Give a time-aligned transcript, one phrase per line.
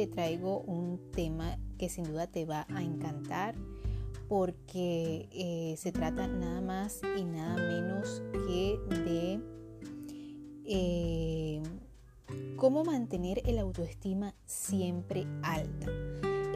[0.00, 3.54] te traigo un tema que sin duda te va a encantar
[4.30, 9.40] porque eh, se trata nada más y nada menos que de
[10.64, 11.62] eh,
[12.56, 15.88] cómo mantener el autoestima siempre alta.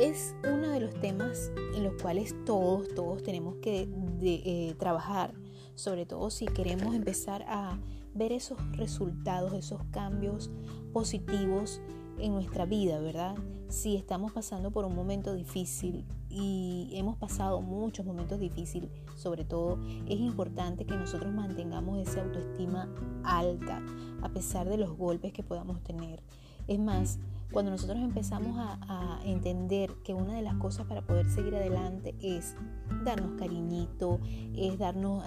[0.00, 3.86] Es uno de los temas en los cuales todos, todos tenemos que
[4.22, 5.34] eh, trabajar,
[5.74, 7.78] sobre todo si queremos empezar a
[8.14, 10.50] ver esos resultados, esos cambios
[10.94, 11.82] positivos
[12.18, 13.36] en nuestra vida, ¿verdad?
[13.68, 19.78] Si estamos pasando por un momento difícil y hemos pasado muchos momentos difíciles, sobre todo
[20.06, 22.88] es importante que nosotros mantengamos esa autoestima
[23.24, 23.82] alta
[24.22, 26.22] a pesar de los golpes que podamos tener.
[26.66, 27.18] Es más,
[27.52, 32.56] cuando nosotros empezamos a, entender que una de las cosas para poder seguir adelante es
[33.04, 34.20] darnos cariñito,
[34.54, 35.24] es darnos,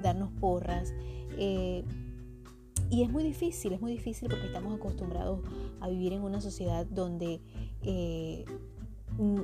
[0.00, 0.94] darnos porras,
[1.38, 1.84] eh,
[2.92, 5.40] y es muy difícil, es muy difícil porque estamos acostumbrados
[5.80, 7.40] a vivir en una sociedad donde
[7.80, 8.44] eh,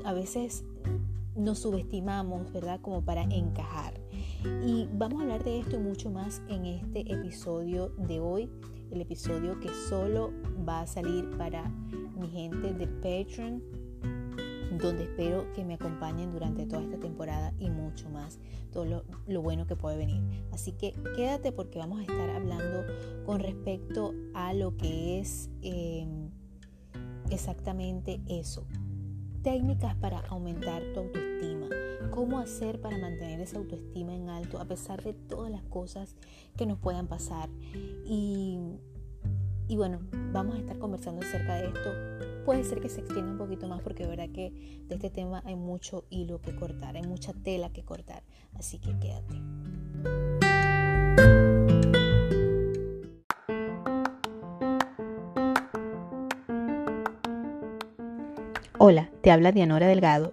[0.04, 0.64] a veces
[1.34, 2.78] nos subestimamos, ¿verdad?
[2.82, 3.94] Como para encajar.
[4.66, 8.50] Y vamos a hablar de esto y mucho más en este episodio de hoy,
[8.90, 10.30] el episodio que solo
[10.68, 11.70] va a salir para
[12.20, 13.62] mi gente de Patreon
[14.76, 18.38] donde espero que me acompañen durante toda esta temporada y mucho más,
[18.72, 20.22] todo lo, bueno que puede venir.
[20.52, 22.84] Así que quédate porque vamos a estar hablando
[23.24, 26.30] con respecto a lo que es em,
[27.30, 28.66] exactamente eso.
[29.42, 31.68] Técnicas para aumentar tu autoestima.
[32.10, 36.16] Cómo hacer para mantener esa autoestima en alto a pesar de todas las cosas
[36.56, 37.48] que nos puedan pasar.
[38.04, 38.58] Y,
[39.68, 40.00] y bueno,
[40.32, 43.82] vamos a estar conversando acerca de esto puede ser que se extienda un poquito más
[43.82, 47.70] porque de verdad que de este tema hay mucho hilo que cortar, hay mucha tela
[47.74, 48.22] que cortar,
[48.54, 49.34] así que quédate.
[58.78, 60.32] Hola, te habla Dianora Delgado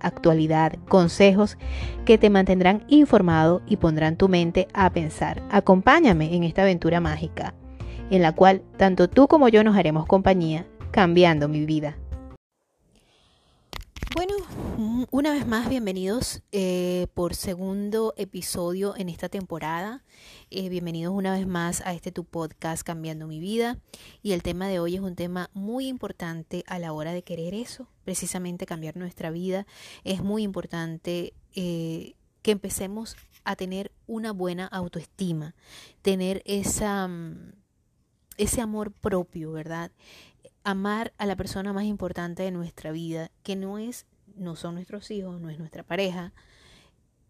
[0.00, 1.58] actualidad, consejos
[2.04, 5.42] que te mantendrán informado y pondrán tu mente a pensar.
[5.50, 7.54] Acompáñame en esta aventura mágica,
[8.10, 11.96] en la cual tanto tú como yo nos haremos compañía, cambiando mi vida.
[14.18, 14.34] Bueno,
[15.12, 20.02] una vez más, bienvenidos eh, por segundo episodio en esta temporada.
[20.50, 23.78] Eh, bienvenidos una vez más a este tu podcast Cambiando mi vida.
[24.20, 27.54] Y el tema de hoy es un tema muy importante a la hora de querer
[27.54, 29.68] eso, precisamente cambiar nuestra vida.
[30.02, 35.54] Es muy importante eh, que empecemos a tener una buena autoestima,
[36.02, 37.52] tener esa, mm,
[38.36, 39.92] ese amor propio, ¿verdad?
[40.68, 44.04] Amar a la persona más importante de nuestra vida, que no es,
[44.36, 46.34] no son nuestros hijos, no es nuestra pareja,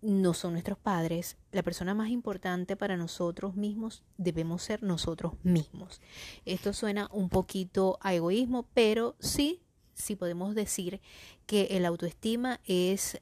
[0.03, 6.01] no son nuestros padres, la persona más importante para nosotros mismos debemos ser nosotros mismos.
[6.47, 9.63] Esto suena un poquito a egoísmo, pero sí,
[9.95, 11.01] sí podemos decir
[11.47, 13.21] que el autoestima es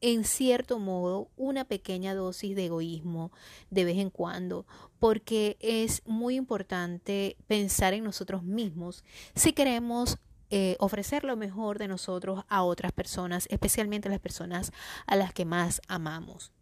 [0.00, 3.32] en cierto modo una pequeña dosis de egoísmo
[3.70, 4.66] de vez en cuando,
[4.98, 10.18] porque es muy importante pensar en nosotros mismos si queremos
[10.50, 14.70] eh, ofrecer lo mejor de nosotros a otras personas, especialmente a las personas
[15.06, 16.52] a las que más amamos.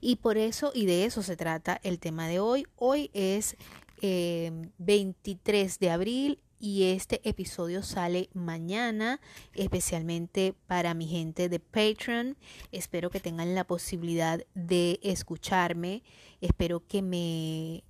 [0.00, 2.66] Y por eso y de eso se trata el tema de hoy.
[2.76, 3.56] Hoy es
[4.00, 9.20] 23 eh, de abril y este episodio sale mañana,
[9.52, 12.38] especialmente para mi gente de Patreon.
[12.72, 16.02] Espero que tengan la posibilidad de escucharme.
[16.40, 17.84] Espero que me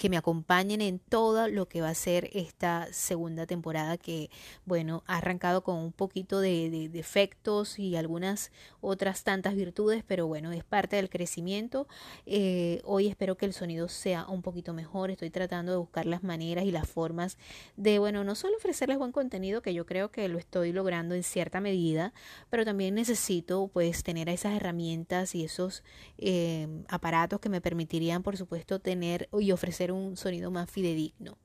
[0.00, 4.30] que me acompañen en todo lo que va a ser esta segunda temporada que,
[4.64, 8.50] bueno, ha arrancado con un poquito de, defectos y algunas
[8.80, 11.86] otras tantas virtudes, pero bueno, es parte del crecimiento.
[12.24, 16.22] Eh, hoy espero que el sonido sea un poquito mejor, estoy tratando de buscar las
[16.22, 17.36] maneras y las formas
[17.76, 21.22] de, bueno, no solo ofrecerles buen contenido, que yo creo que lo estoy logrando en
[21.22, 22.14] cierta medida,
[22.48, 25.84] pero también necesito pues tener esas herramientas y esos
[26.16, 31.36] eh, aparatos que me permitirían, por supuesto, tener y ofrecer un sonido más fidedigno.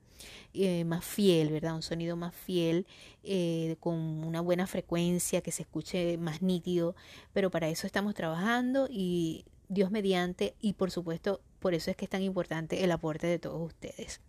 [0.54, 1.74] Eh, más fiel, ¿verdad?
[1.74, 2.86] Un sonido más fiel,
[3.22, 6.96] eh, con una buena frecuencia, que se escuche más nítido,
[7.34, 12.06] pero para eso estamos trabajando y Dios mediante, y por supuesto, por eso es que
[12.06, 14.20] es tan importante el aporte de todos ustedes.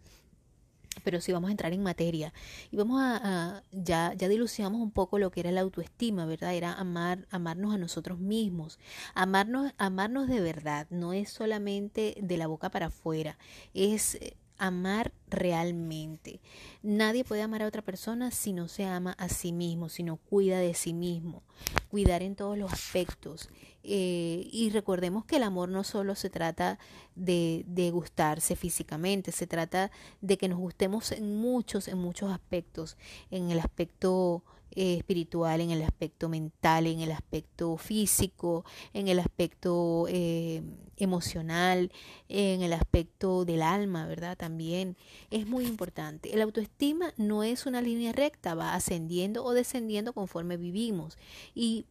[1.04, 2.34] Pero sí vamos a entrar en materia.
[2.72, 6.74] Y vamos a, ya ya dilucidamos un poco lo que era la autoestima verdad era
[6.74, 8.80] amar amarnos a nosotros mismos.
[9.16, 13.38] Amarnos amarnos de verdad no es solamente de la boca para afuera.
[13.74, 16.40] Es eh, amar realmente.
[16.84, 20.18] Nadie puede amar a otra persona si no se ama a sí mismo, si no
[20.18, 21.44] cuida de sí mismo.
[21.90, 23.50] Cuidar en todos los aspectos.
[23.84, 26.80] Eh, y recordemos que el amor no solo se trata
[27.16, 32.98] de, de gustarse físicamente, se trata de que nos gustemos en muchos, en muchos aspectos.
[33.32, 39.20] En el aspecto eh, espiritual, en el aspecto mental, en el aspecto físico, en el
[39.20, 40.62] aspecto eh,
[40.98, 41.92] emocional,
[42.30, 44.38] en el aspecto del alma, ¿verdad?
[44.38, 44.98] También
[45.32, 46.34] es muy importante.
[46.34, 51.18] El autoestima no es una línea recta, va ascendiendo o descendiendo conforme vivimos.
[51.56, 51.86] Y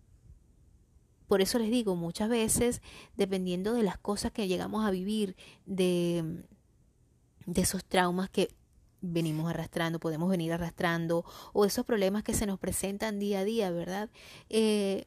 [1.29, 2.83] por eso les digo, muchas veces,
[3.17, 6.45] dependiendo de las cosas que llegamos a vivir, de,
[7.47, 8.51] de esos traumas que
[9.13, 13.71] venimos arrastrando, podemos venir arrastrando, o esos problemas que se nos presentan día a día,
[13.71, 14.11] ¿verdad?
[14.51, 15.07] Eh,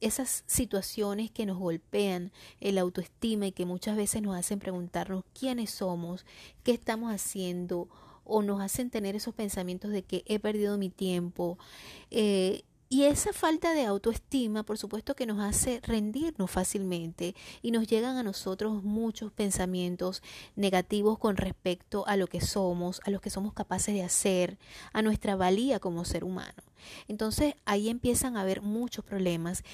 [0.00, 5.70] esas situaciones que nos golpean el autoestima y que muchas veces nos hacen preguntarnos quiénes
[5.70, 6.26] somos,
[6.62, 7.88] qué estamos haciendo,
[8.24, 11.58] o nos hacen tener esos pensamientos de que he perdido mi tiempo.
[12.10, 17.88] Eh, y esa falta de autoestima, por supuesto que nos hace rendirnos fácilmente y nos
[17.88, 20.22] llegan a nosotros muchos pensamientos
[20.54, 24.58] negativos con respecto a lo que somos, a lo que somos capaces de hacer,
[24.92, 26.62] a nuestra valía como ser humano.
[27.08, 29.64] Entonces ahí empiezan a haber muchos problemas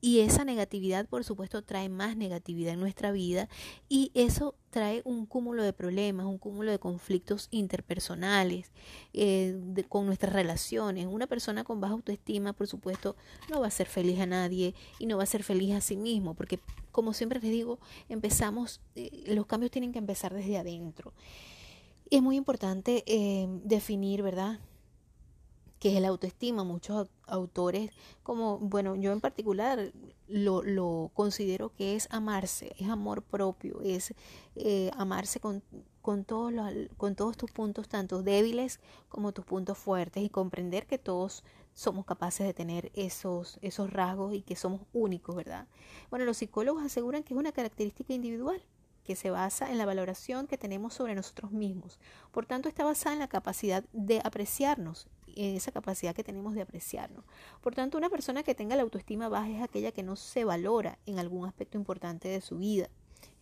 [0.00, 3.48] y esa negatividad, por supuesto, trae más negatividad en nuestra vida
[3.88, 8.70] y eso trae un cúmulo de problemas, un cúmulo de conflictos interpersonales
[9.12, 9.58] eh,
[9.88, 11.06] con nuestras relaciones.
[11.06, 13.16] Una persona con baja autoestima, por supuesto,
[13.50, 15.96] no va a ser feliz a nadie y no va a ser feliz a sí
[15.96, 16.60] mismo, porque
[16.92, 21.12] como siempre les digo, empezamos, eh, los cambios tienen que empezar desde adentro.
[22.08, 24.60] Y es muy importante eh, definir, ¿verdad?
[25.78, 26.64] Que es el autoestima.
[26.64, 27.90] Muchos autores,
[28.22, 29.92] como, bueno, yo en particular
[30.26, 34.14] lo, lo considero que es amarse, es amor propio, es
[34.56, 35.62] eh, amarse con,
[36.02, 40.86] con, todos los, con todos tus puntos, tanto débiles como tus puntos fuertes, y comprender
[40.86, 41.44] que todos
[41.74, 45.68] somos capaces de tener esos, esos rasgos y que somos únicos, ¿verdad?
[46.10, 48.60] Bueno, los psicólogos aseguran que es una característica individual
[49.08, 51.98] que se basa en la valoración que tenemos sobre nosotros mismos.
[52.30, 56.60] Por tanto, está basada en la capacidad de apreciarnos, en esa capacidad que tenemos de
[56.60, 57.24] apreciarnos.
[57.62, 60.98] Por tanto, una persona que tenga la autoestima baja es aquella que no se valora
[61.06, 62.90] en algún aspecto importante de su vida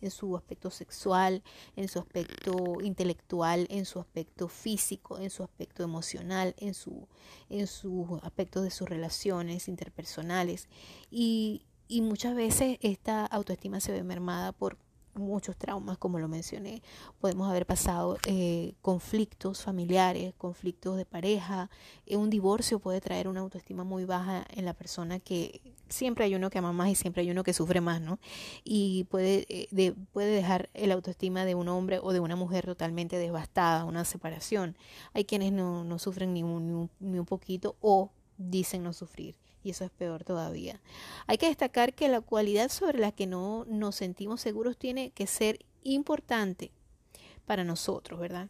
[0.00, 1.42] en su aspecto sexual,
[1.74, 7.08] en su aspecto intelectual, en su aspecto físico, en su aspecto emocional, en su
[7.48, 10.68] en sus aspectos de sus relaciones interpersonales
[11.10, 14.76] y, y muchas veces esta autoestima se ve mermada por
[15.16, 16.82] muchos traumas, como lo mencioné.
[17.20, 21.70] Podemos haber pasado eh, conflictos familiares, conflictos de pareja.
[22.06, 26.34] Eh, un divorcio puede traer una autoestima muy baja en la persona que siempre hay
[26.34, 28.18] uno que ama más y siempre hay uno que sufre más, ¿no?
[28.64, 33.18] Y puede, eh, puede dejar el autoestima de un hombre o de una mujer totalmente
[33.18, 34.76] devastada, una separación.
[35.12, 39.36] Hay quienes no, no sufren ni un, ni un poquito o dicen no sufrir
[39.66, 40.80] y eso es peor todavía.
[41.26, 45.26] Hay que destacar que la cualidad sobre la que no nos sentimos seguros tiene que
[45.26, 46.70] ser importante
[47.46, 48.48] para nosotros, ¿verdad?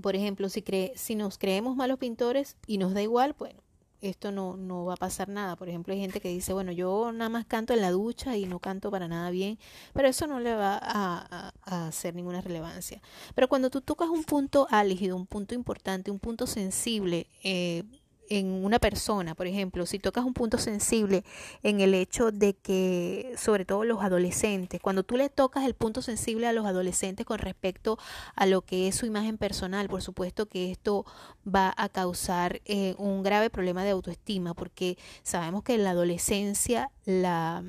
[0.00, 0.62] Por ejemplo, si,
[0.94, 3.62] si nos creemos malos pintores y nos da igual, bueno,
[4.02, 5.56] esto no, no va a pasar nada.
[5.56, 8.44] Por ejemplo, hay gente que dice, bueno, yo nada más canto en la ducha y
[8.44, 9.58] no canto para nada bien,
[9.94, 13.00] pero eso no le va a, a hacer ninguna relevancia.
[13.34, 17.84] Pero cuando tú tocas un punto álgido, un punto importante, un punto sensible, eh,
[18.30, 21.24] en una persona, por ejemplo, si tocas un punto sensible
[21.64, 26.00] en el hecho de que, sobre todo los adolescentes, cuando tú le tocas el punto
[26.00, 27.98] sensible a los adolescentes con respecto
[28.36, 31.04] a lo que es su imagen personal, por supuesto que esto
[31.44, 36.88] va a causar eh, un grave problema de autoestima, porque sabemos que en la adolescencia
[37.04, 37.64] la,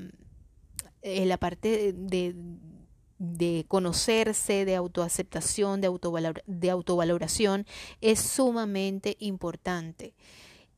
[1.02, 5.90] eh, parte de, conocerse, de autoaceptación, de,
[6.46, 7.66] de autovaloración,
[8.00, 10.14] es sumamente importante.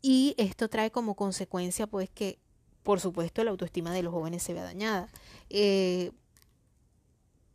[0.06, 2.38] Y esto trae como consecuencia, pues, que,
[2.82, 5.08] por supuesto, la autoestima de los jóvenes se vea dañada.
[5.49, 6.11] Eh,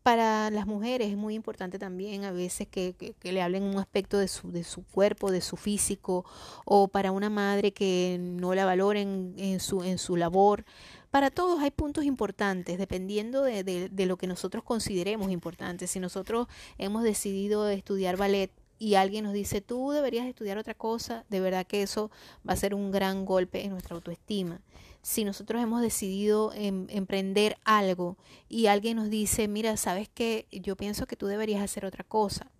[0.01, 4.17] para las mujeres es muy importante también a veces que, que, le hablen un aspecto
[4.17, 6.25] de su, de su cuerpo, de su físico,
[6.65, 10.65] o para una madre que no la valoren en su, en su labor.
[11.11, 15.85] Para todos hay puntos importantes, dependiendo de, de, de lo que nosotros consideremos importante.
[15.85, 16.47] Si nosotros
[16.79, 21.67] hemos decidido estudiar ballet, y alguien nos dice, tú deberías estudiar otra cosa, de verdad
[21.67, 22.09] que eso
[22.47, 24.61] va a ser un gran golpe en nuestra autoestima.
[25.01, 28.17] Si nosotros hemos decidido em, emprender algo
[28.47, 32.51] y alguien nos dice, mira, sabes que yo pienso que tú deberías hacer otra cosa.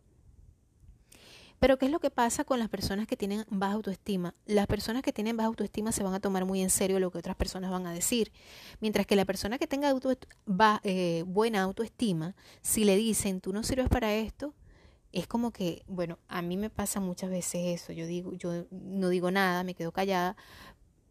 [1.60, 4.34] Pero ¿qué es lo que pasa con las personas que tienen baja autoestima?
[4.46, 7.18] Las personas que tienen baja autoestima se van a tomar muy en serio lo que
[7.18, 8.32] otras personas van a decir.
[8.80, 9.94] Mientras que la persona que tenga
[10.84, 14.54] eh, buena autoestima, si le dicen, tú no sirves para esto,
[15.12, 17.94] es como que, bueno, a mí me pasa muchas veces eso.
[17.94, 20.36] Yo digo, yo no digo nada, me quedo callada.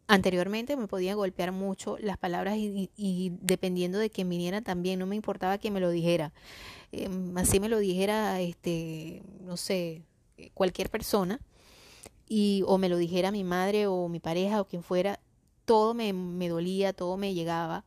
[0.07, 5.15] Anteriormente me podía golpear mucho las palabras y, dependiendo de quién viniera también, no me
[5.15, 6.33] importaba que me lo dijera.
[6.91, 10.03] Em, así me lo dijera, este, no sé,
[10.53, 11.39] cualquier persona,
[12.27, 15.19] y, o me lo dijera mi madre o mi pareja o quien fuera,
[15.65, 16.13] todo me,
[16.49, 17.85] dolía, todo me llegaba.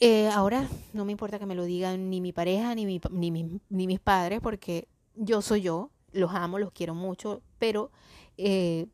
[0.00, 3.60] Eh, ahora no me importa que me lo digan ni mi pareja ni, mi, ni,
[3.70, 7.90] ni mis padres, porque yo soy yo, los amo, los quiero mucho, pero
[8.36, 8.86] eh,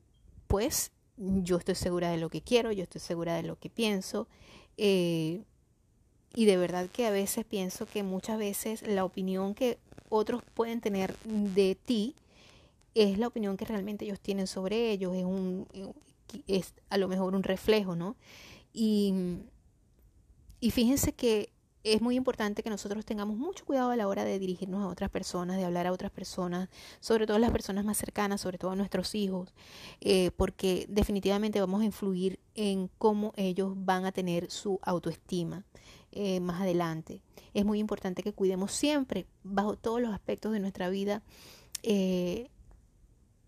[0.47, 4.29] pues yo estoy segura de lo que quiero, yo estoy segura de lo que pienso.
[4.77, 5.43] Eh,
[6.35, 10.81] y de verdad que a veces pienso que muchas veces la opinión que otros pueden
[10.81, 12.15] tener de ti
[12.95, 15.67] es la opinión que realmente ellos tienen sobre ellos, es, un,
[16.47, 18.17] es a lo mejor un reflejo, ¿no?
[18.73, 19.39] Y,
[20.61, 21.51] y fíjense que
[21.85, 25.11] es muy importante que nosotros tengamos mucho cuidado a la hora de dirigirnos a otras
[25.11, 26.69] personas, de hablar a otras personas,
[27.01, 29.55] sobre todo las personas más cercanas, sobre todo a nuestros hijos,
[30.01, 35.65] eh, porque definitivamente vamos a influir en cómo ellos van a tener su autoestima
[36.13, 37.23] eh, más adelante.
[37.55, 41.23] Es muy importante que cuidemos siempre, bajo todos los aspectos de nuestra vida,
[41.83, 42.51] eh,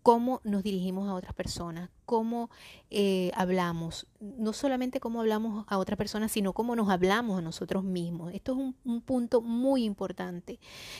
[0.03, 2.49] cómo nos dirigimos a otras personas, cómo
[2.89, 7.83] eh, hablamos, no solamente cómo hablamos a otras personas, sino cómo nos hablamos a nosotros
[7.83, 8.33] mismos.
[8.33, 10.59] Esto es un, un, punto muy importante.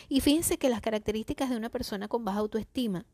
[0.09, 3.05] Y fíjense que las características de una persona con baja autoestima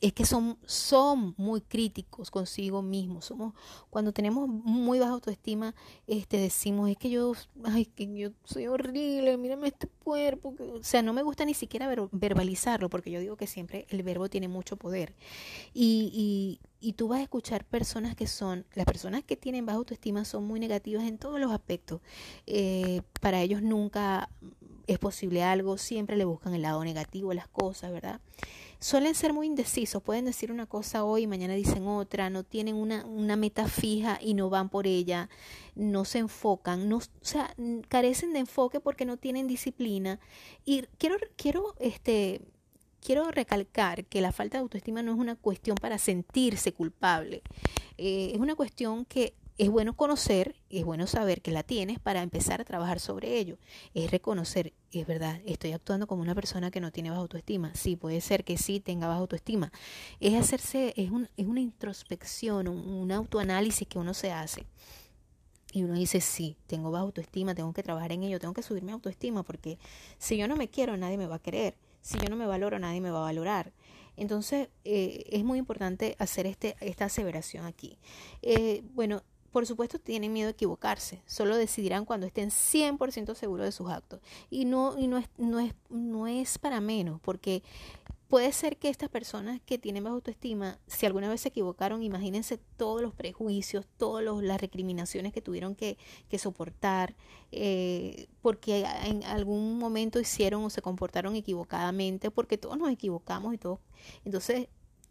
[0.00, 3.24] es que son, son muy críticos consigo mismos.
[3.24, 3.54] Somos,
[3.88, 5.74] cuando tenemos muy baja autoestima,
[6.06, 7.32] este, decimos, es que yo,
[7.64, 10.54] ay, que yo soy horrible, mírame este cuerpo.
[10.74, 14.28] O sea, no me gusta ni siquiera verbalizarlo, porque yo digo que siempre el verbo
[14.28, 15.14] tiene mucho poder.
[15.72, 19.78] Y, y, y tú vas a escuchar personas que son, las personas que tienen baja
[19.78, 22.00] autoestima son muy negativas en todos los aspectos.
[22.46, 24.28] Eh, para ellos nunca
[24.86, 28.20] es posible algo, siempre le buscan el lado negativo de las cosas, ¿verdad?
[28.78, 32.76] Suelen ser muy indecisos, pueden decir una cosa hoy y mañana dicen otra, no tienen
[32.76, 35.28] una, una meta fija y no van por ella,
[35.74, 37.54] no se enfocan, no, o sea,
[37.88, 40.20] carecen de enfoque porque no tienen disciplina.
[40.64, 42.42] Y quiero, quiero, este,
[43.00, 47.42] quiero recalcar que la falta de autoestima no es una cuestión para sentirse culpable,
[47.98, 52.22] eh, es una cuestión que es bueno conocer, es bueno saber que la tienes para
[52.22, 53.58] empezar a trabajar sobre ello.
[53.94, 57.74] Es reconocer, es verdad, estoy actuando como una persona que no tiene baja autoestima.
[57.74, 59.72] Sí, puede ser que sí tenga baja autoestima.
[60.20, 64.66] Es hacerse, es, un, es una introspección, un, autoanálisis que uno se hace.
[65.72, 68.82] Y uno dice, sí, tengo baja autoestima, tengo que trabajar en ello, tengo que subir
[68.82, 69.78] mi autoestima, porque
[70.18, 71.76] si yo no me quiero, nadie me va a querer.
[72.00, 73.72] Si yo no me valoro, nadie me va a valorar.
[74.16, 77.98] Entonces, eh, es muy importante hacer este, esta aseveración aquí.
[78.42, 79.22] Eh, bueno,
[79.56, 81.22] por supuesto, tienen miedo a equivocarse.
[81.24, 84.20] Solo decidirán cuando estén 100% seguros de sus actos.
[84.50, 87.62] Y no, y no, es, no, es, no es para menos, porque
[88.28, 92.58] puede ser que estas personas que tienen baja autoestima, si alguna vez se equivocaron, imagínense
[92.76, 95.96] todos los prejuicios, todas las recriminaciones que tuvieron que,
[96.28, 97.16] que soportar,
[97.50, 103.56] eh, porque en algún momento hicieron o se comportaron equivocadamente, porque todos nos equivocamos y
[103.56, 103.78] todos,
[104.26, 104.68] entonces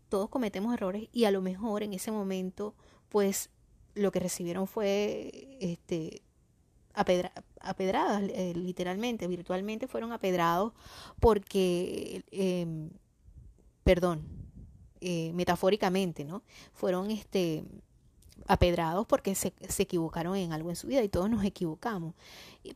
[0.07, 2.75] todos cometemos errores y a lo mejor en ese momento,
[3.09, 3.49] pues
[3.95, 6.21] lo que recibieron fue este,
[6.93, 10.73] apedradas, eh, literalmente, virtualmente fueron apedrados
[11.19, 12.89] porque, em,
[13.83, 14.23] perdón,
[15.01, 16.43] eh, metafóricamente, ¿no?
[16.73, 17.63] Fueron este,
[18.47, 22.13] apedrados porque se, se, equivocaron en algo en su vida y todos nos equivocamos.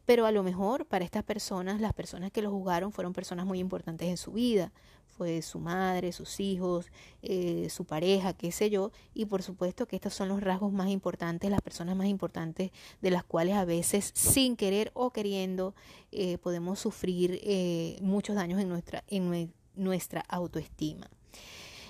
[0.05, 3.59] Pero a lo mejor para estas personas, las personas que lo juzgaron fueron personas muy
[3.59, 4.71] importantes en su vida,
[5.19, 6.85] fue su madre, sus hijos,
[7.23, 10.88] eh, su pareja, qué sé yo, y por supuesto que estos son los rasgos más
[10.88, 12.71] importantes, las personas más importantes
[13.01, 15.75] de las cuales a veces sin querer o queriendo
[16.13, 21.09] eh, podemos sufrir eh, muchos daños en nuestra, en nuestra autoestima.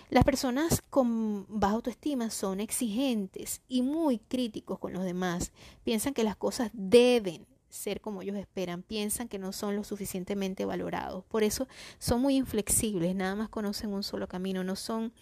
[0.10, 5.52] Las personas con baja autoestima son exigentes y muy críticos con los demás.
[5.84, 10.66] Piensan que las cosas deben ser como ellos esperan, piensan que no son lo suficientemente
[10.66, 11.24] valorados.
[11.26, 15.14] Por eso son muy inflexibles, nada más conocen un solo camino, no son...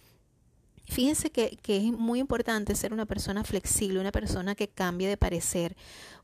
[0.86, 5.18] Fíjense que, que es muy importante ser una persona flexible, una persona que cambie de
[5.18, 5.75] parecer,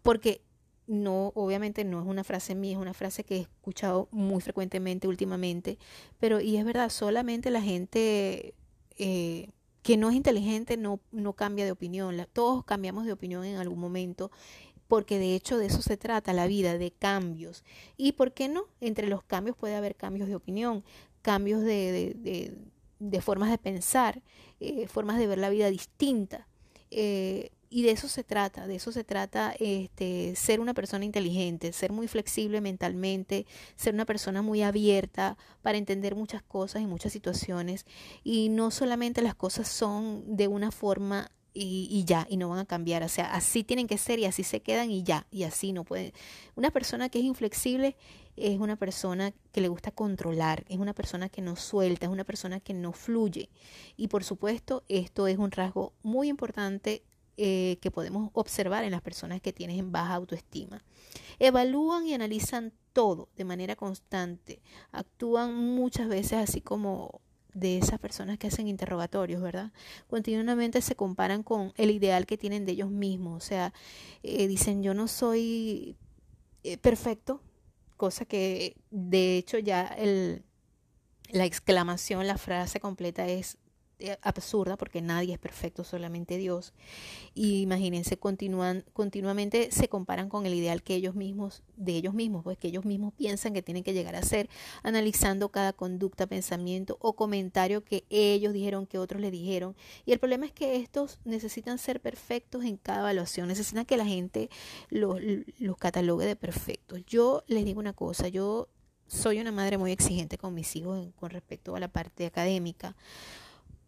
[0.02, 0.42] porque
[0.88, 5.08] no, obviamente no es una frase mía, es una frase que he escuchado muy frecuentemente
[5.08, 5.78] últimamente,
[6.20, 8.54] pero y es verdad, solamente la gente
[8.98, 9.50] eh,
[9.82, 13.80] que no es inteligente no, no cambia de opinión, todos cambiamos de opinión en algún
[13.80, 14.32] momento
[14.94, 17.64] porque de hecho de eso se trata la vida, de cambios.
[17.98, 18.66] ¿Y por qué no?
[18.80, 20.84] Entre los cambios puede haber cambios de opinión,
[21.24, 22.54] cambios de,
[23.00, 24.22] de formas de pensar,
[24.60, 26.48] eh, formas de ver la vida distinta.
[26.92, 31.74] Eh, y de eso se trata, de eso se trata este, ser una persona inteligente,
[31.74, 37.14] ser muy flexible mentalmente, ser una persona muy abierta para entender muchas cosas y muchas
[37.14, 37.88] situaciones.
[38.24, 42.66] Y no solamente las cosas son de una forma y, ya, y no van a
[42.66, 43.04] cambiar.
[43.04, 45.84] O sea, así tienen que ser y así se quedan y ya, y así no
[45.84, 46.14] pueden.
[46.56, 47.96] Una persona que es inflexible
[48.36, 52.24] es una persona que le gusta controlar, es una persona que no suelta, es una
[52.24, 53.50] persona que no fluye.
[53.98, 57.04] Y por supuesto, esto es un rasgo muy importante
[57.38, 60.84] eh, que podemos observar en las personas que tienen baja autoestima.
[61.40, 64.62] Evalúan y analizan todo de manera constante.
[64.92, 67.22] Actúan muchas veces así como
[67.54, 69.72] de esas personas que hacen interrogatorios, ¿verdad?
[70.10, 73.44] Continuamente se comparan con el ideal que tienen de ellos mismos.
[73.44, 73.74] O sea,
[74.24, 75.96] eh, dicen yo no soy
[76.64, 77.42] eh, perfecto,
[77.98, 80.44] cosa que de hecho ya el,
[81.30, 83.58] la exclamación, la frase completa es
[84.22, 86.74] absurda porque nadie es perfecto, solamente Dios.
[87.34, 92.44] Y imagínense, continúan, continuamente se comparan con el ideal que ellos mismos, de ellos mismos,
[92.44, 94.50] pues que ellos mismos piensan que tienen que llegar a ser,
[94.84, 99.76] analizando cada conducta, pensamiento o comentario que ellos dijeron, que otros le dijeron.
[100.06, 104.06] Y el problema es que estos necesitan ser perfectos en cada evaluación, necesitan que la
[104.06, 104.50] gente
[104.90, 105.20] los,
[105.60, 107.06] los catalogue de perfectos.
[107.06, 108.70] Yo les digo una cosa, yo
[109.08, 112.96] soy una madre muy exigente con mis hijos con respecto a la parte académica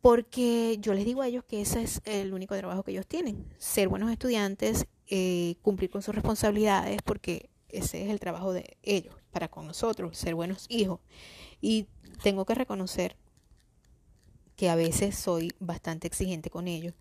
[0.05, 3.43] porque yo les digo a ellos que ese es el único trabajo que ellos tienen,
[3.57, 9.15] ser buenos estudiantes, eh, cumplir con sus responsabilidades, porque ese es el trabajo de ellos,
[9.31, 10.99] para con nosotros, ser buenos hijos.
[11.59, 11.87] Y
[12.21, 13.15] tengo que reconocer
[14.55, 16.93] que a veces soy bastante exigente con ellos.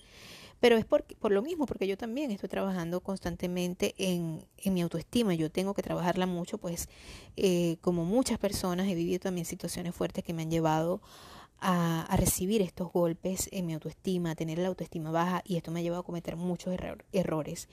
[0.59, 4.81] Pero es por, por lo mismo, porque yo también estoy trabajando constantemente en, en mi
[4.81, 5.35] autoestima.
[5.35, 6.89] Yo tengo que trabajarla mucho, pues
[7.37, 11.03] eh, como muchas personas he vivido también situaciones fuertes que me han llevado
[12.17, 15.83] recibir estos golpes en mi autoestima, a tener la autoestima baja y esto me ha
[15.83, 16.77] llevado a cometer muchos
[17.13, 17.69] errores.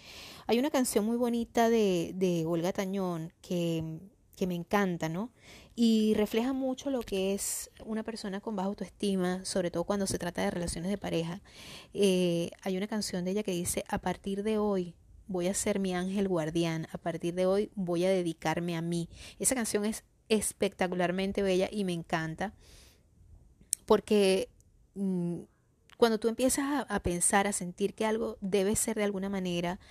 [0.48, 4.00] Hay una canción muy bonita de, de Olga Tañón que,
[4.36, 5.32] que me encanta, ¿no?
[5.76, 10.18] Y refleja mucho lo que es una persona con baja autoestima, sobre todo cuando se
[10.18, 11.42] trata de relaciones de pareja.
[11.94, 14.96] Eh, hay una canción de ella que dice, a partir de hoy
[15.28, 19.10] voy a ser mi ángel guardián, a partir de hoy voy a dedicarme a mí.
[19.40, 22.54] Esa canción es espectacularmente bella y me encanta
[23.92, 24.48] porque
[24.96, 25.40] mm,
[25.98, 29.82] cuando tú empiezas a, pensar, a sentir que algo debe ser de alguna manera,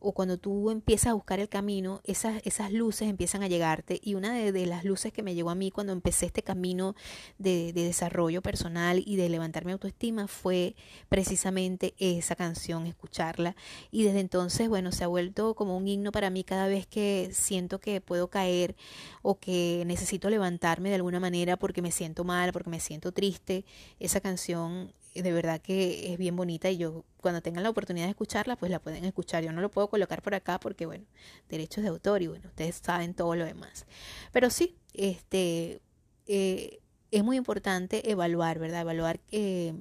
[0.00, 4.00] o cuando tú empiezas a buscar el camino, esas, esas luces empiezan a llegarte.
[4.02, 6.94] Y una de, las luces que me llegó a mí cuando empecé este camino
[7.38, 10.76] de, de, desarrollo personal y de levantar mi autoestima fue
[11.08, 13.56] precisamente esa canción, escucharla.
[13.90, 17.30] Y desde entonces, bueno, se ha vuelto como un himno para mí cada vez que
[17.32, 18.76] siento que puedo caer
[19.22, 23.64] o que necesito levantarme de alguna manera porque me siento mal, porque me siento triste.
[23.98, 28.10] Esa canción de verdad que es bien bonita y yo cuando tengan la oportunidad de
[28.10, 29.44] escucharla, pues la pueden escuchar.
[29.44, 31.04] Yo no lo puedo colocar por acá porque, bueno,
[31.48, 33.86] derechos de autor y bueno, ustedes saben todo lo demás.
[34.32, 35.80] Pero sí, este,
[36.26, 38.82] eh, es muy importante evaluar, ¿verdad?
[38.82, 39.74] Evaluar eh,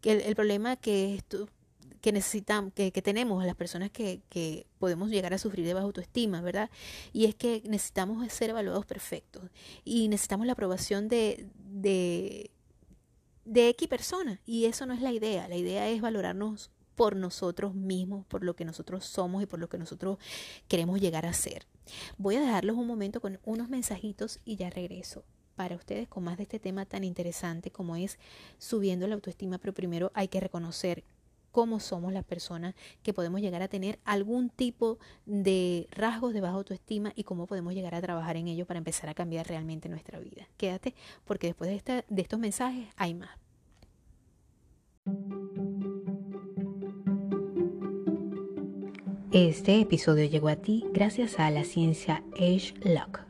[0.00, 1.48] que el, problema que esto
[2.00, 5.84] que necesitamos, que, que, tenemos las personas que, que podemos llegar a sufrir de baja
[5.84, 6.70] autoestima, ¿verdad?
[7.12, 9.42] Y es que necesitamos ser evaluados perfectos
[9.84, 12.50] y necesitamos la aprobación de, de
[13.44, 14.40] de X persona.
[14.46, 15.48] Y eso no es la idea.
[15.48, 19.68] La idea es valorarnos por nosotros mismos, por lo que nosotros somos y por lo
[19.68, 20.18] que nosotros
[20.68, 21.66] queremos llegar a ser.
[22.18, 25.24] Voy a dejarlos un momento con unos mensajitos y ya regreso
[25.56, 28.18] para ustedes con más de este tema tan interesante como es
[28.58, 31.04] subiendo la autoestima, pero primero hay que reconocer
[31.50, 36.54] cómo somos las personas que podemos llegar a tener algún tipo de rasgos de baja
[36.54, 40.18] autoestima y cómo podemos llegar a trabajar en ello para empezar a cambiar realmente nuestra
[40.18, 40.48] vida.
[40.56, 43.30] Quédate porque después de, estos mensajes hay más.
[49.32, 53.29] Este episodio llegó a ti gracias a la ciencia Age Lock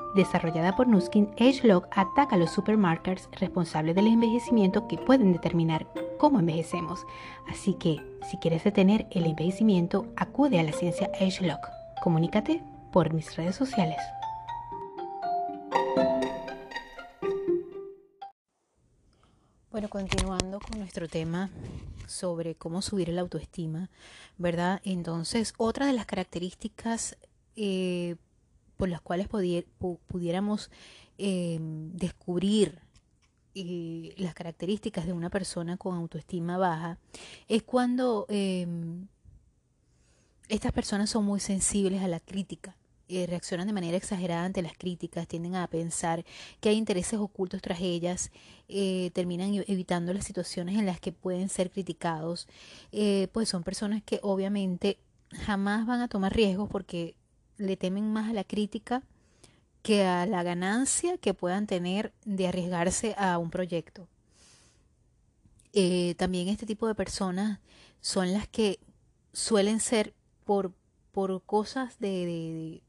[0.15, 6.39] desarrollada por Nuskin, AgeLog ataca a los supermarkers responsables del envejecimiento que pueden determinar cómo
[6.39, 7.05] envejecemos.
[7.49, 7.97] Así que,
[8.29, 11.59] si quieres detener el envejecimiento, acude a la ciencia AgeLog.
[12.03, 13.97] Comunícate por mis redes sociales.
[19.71, 21.49] Bueno, continuando con nuestro tema
[22.05, 23.89] sobre cómo subir la autoestima,
[24.37, 24.81] ¿verdad?
[24.83, 27.17] Entonces, otra de las características
[27.55, 28.17] eh,
[28.81, 29.27] por las cuales
[30.07, 30.71] pudiéramos
[31.19, 32.79] em, descubrir
[33.53, 36.97] eh, las características de una persona con autoestima baja
[37.47, 39.05] es cuando em,
[40.49, 42.75] estas personas son muy sensibles a la crítica.
[43.07, 46.25] Eh, reaccionan de manera exagerada ante las críticas, tienden a pensar
[46.59, 48.31] que hay intereses ocultos tras ellas,
[48.67, 52.47] eh, terminan evitando las situaciones en las que pueden ser criticados,
[52.91, 54.97] eh, pues son personas que obviamente
[55.45, 57.15] jamás van a tomar riesgos porque
[57.61, 59.03] le temen más a la crítica
[59.81, 64.07] que a la ganancia que puedan tener de arriesgarse a un proyecto.
[66.17, 67.59] también este tipo de personas
[68.01, 68.79] son las que
[69.33, 70.13] suelen ser
[70.45, 70.73] por,
[71.11, 72.81] por cosas de,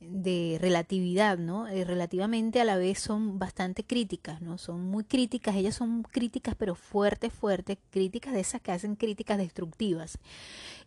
[0.00, 1.66] de relatividad, ¿no?
[1.66, 4.58] Eh, relativamente a la vez son bastante críticas, ¿no?
[4.58, 9.38] Son muy críticas, ellas son críticas pero fuertes, fuertes, críticas de esas que hacen críticas
[9.38, 10.18] destructivas.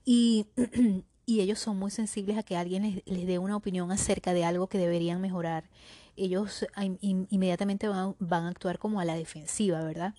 [0.05, 0.47] Y,
[1.31, 4.67] y ellos son muy sensibles a que alguien les, dé una opinión acerca de algo
[4.67, 5.63] que deberían mejorar
[6.17, 6.67] ellos
[6.99, 10.13] inmediatamente van, a actuar como a la defensiva, ¿verdad?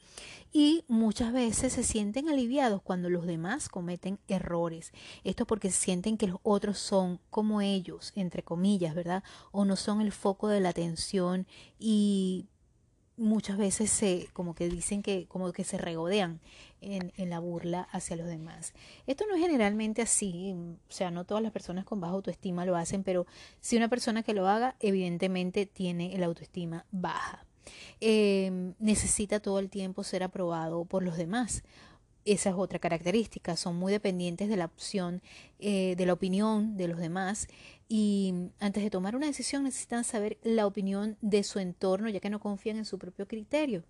[0.51, 4.93] Y muchas veces se sienten aliviados cuando los demás cometen errores.
[5.23, 9.23] Esto porque sienten que los otros son como ellos, entre comillas, ¿verdad?
[9.51, 11.47] O no son el foco de la atención
[11.79, 12.47] y
[13.17, 16.41] muchas veces se como que dicen que como que se regodean
[16.81, 18.73] en, en, la burla hacia los demás.
[19.07, 22.77] Esto no es generalmente así, o sea, no todas las personas con baja autoestima lo
[22.77, 23.27] hacen, pero
[23.61, 27.45] si una persona que lo haga, evidentemente tiene el autoestima baja.
[28.01, 31.63] Eh, necesita todo el tiempo ser aprobado por los demás.
[32.25, 35.23] Esa es otra característica, son muy dependientes de la opción,
[35.59, 37.49] eh, de la opinión de los demás
[37.89, 42.31] y antes de tomar una decisión necesitan saber la opinión de su entorno ya que
[42.31, 43.83] no confían en su propio criterio.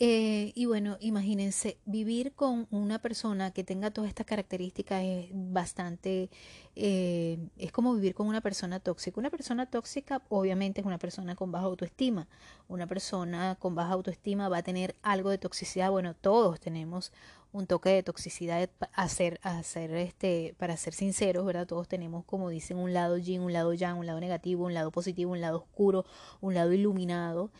[0.00, 6.30] Eh, y bueno, imagínense, vivir con una persona que tenga todas estas características es bastante,
[6.76, 9.18] eh, es como vivir con una persona tóxica.
[9.18, 12.28] Una persona tóxica obviamente es una persona con baja autoestima.
[12.68, 15.90] Una persona con baja autoestima va a tener algo de toxicidad.
[15.90, 17.12] Bueno, todos tenemos
[17.52, 21.66] un toque de toxicidad a ser, a este, para ser sinceros, ¿verdad?
[21.66, 24.92] Todos tenemos, como dicen, un lado yin, un lado yang, un lado negativo, un lado
[24.92, 26.04] positivo, un lado oscuro,
[26.40, 27.50] un lado iluminado.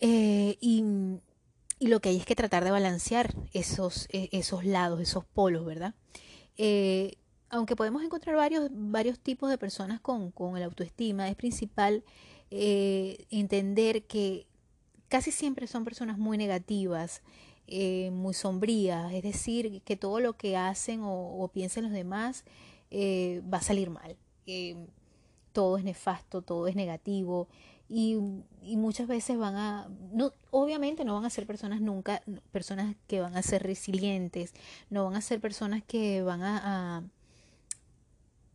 [0.00, 0.84] Eh, y
[1.78, 5.64] y lo que hay es que tratar de balancear esos, e, esos lados, esos polos,
[5.64, 5.94] ¿verdad?
[6.56, 7.16] Eh,
[7.50, 12.02] aunque podemos encontrar varios, varios tipos de personas con, con el autoestima, es principal
[12.50, 14.46] eh, entender que
[15.08, 17.22] casi siempre son personas muy negativas,
[17.66, 22.44] eh, muy sombrías, es decir, que todo lo que hacen o, o piensen los demás
[22.92, 24.16] va a salir mal.
[25.56, 27.48] Todo es nefasto, todo es negativo
[27.88, 28.18] y,
[28.76, 32.20] muchas veces van a, no, obviamente no van a ser personas nunca,
[32.52, 34.52] personas que van a ser resilientes,
[34.90, 37.02] no van a ser personas que van a, a,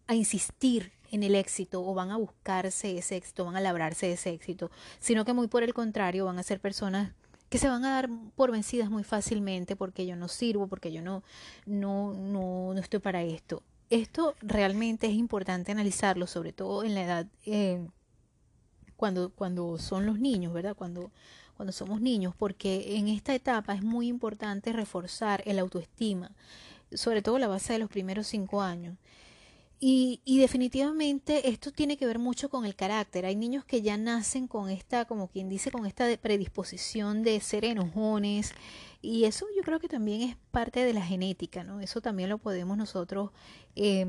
[0.06, 4.30] a insistir en el éxito o van a buscarse ese éxito, van a labrarse ese
[4.30, 7.14] éxito, sino que muy por el contrario van a ser personas
[7.50, 11.02] que se van a dar por vencidas muy fácilmente porque yo no sirvo, porque yo
[11.02, 11.24] no,
[11.66, 13.64] no, no, no estoy para esto.
[13.92, 17.86] Esto realmente es importante analizarlo, sobre todo en la edad eh,
[18.96, 20.78] cuando, cuando son los niños, ¿verdad?
[20.78, 21.12] Cuando,
[21.58, 26.32] cuando somos niños, porque en esta etapa es muy importante reforzar el autoestima,
[26.94, 28.96] sobre todo la base de los primeros cinco años.
[29.84, 33.26] Y, y, definitivamente esto tiene que ver mucho con el carácter.
[33.26, 37.66] Hay niños que ya nacen con esta, como quien dice, con esta predisposición de ser
[37.66, 38.54] enojones.
[39.02, 41.80] Y eso yo creo que también es parte de la genética, ¿no?
[41.80, 43.32] Eso también lo podemos nosotros
[43.76, 44.06] eh,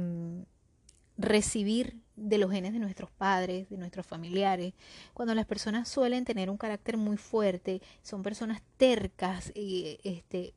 [1.16, 4.74] recibir de los genes de nuestros padres, de nuestros familiares.
[5.14, 10.54] Cuando las personas suelen tener un carácter muy fuerte, son personas tercas y este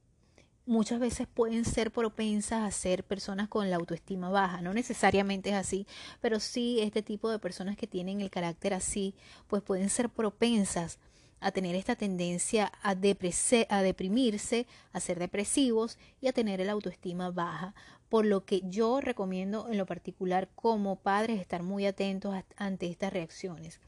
[0.66, 4.62] muchas veces pueden ser propensas a ser personas con la autoestima baja.
[4.62, 5.88] No necesariamente es así,
[6.22, 9.16] pero sí este tipo de personas que tienen el carácter así,
[9.48, 11.00] pues pueden ser propensas
[11.40, 17.30] a tener esta tendencia a, a deprimirse, a ser depresivos y a tener el autoestima
[17.30, 17.76] baja
[18.10, 23.12] por lo que yo recomiendo en lo particular como padres estar muy atentos ante estas
[23.12, 23.80] reacciones.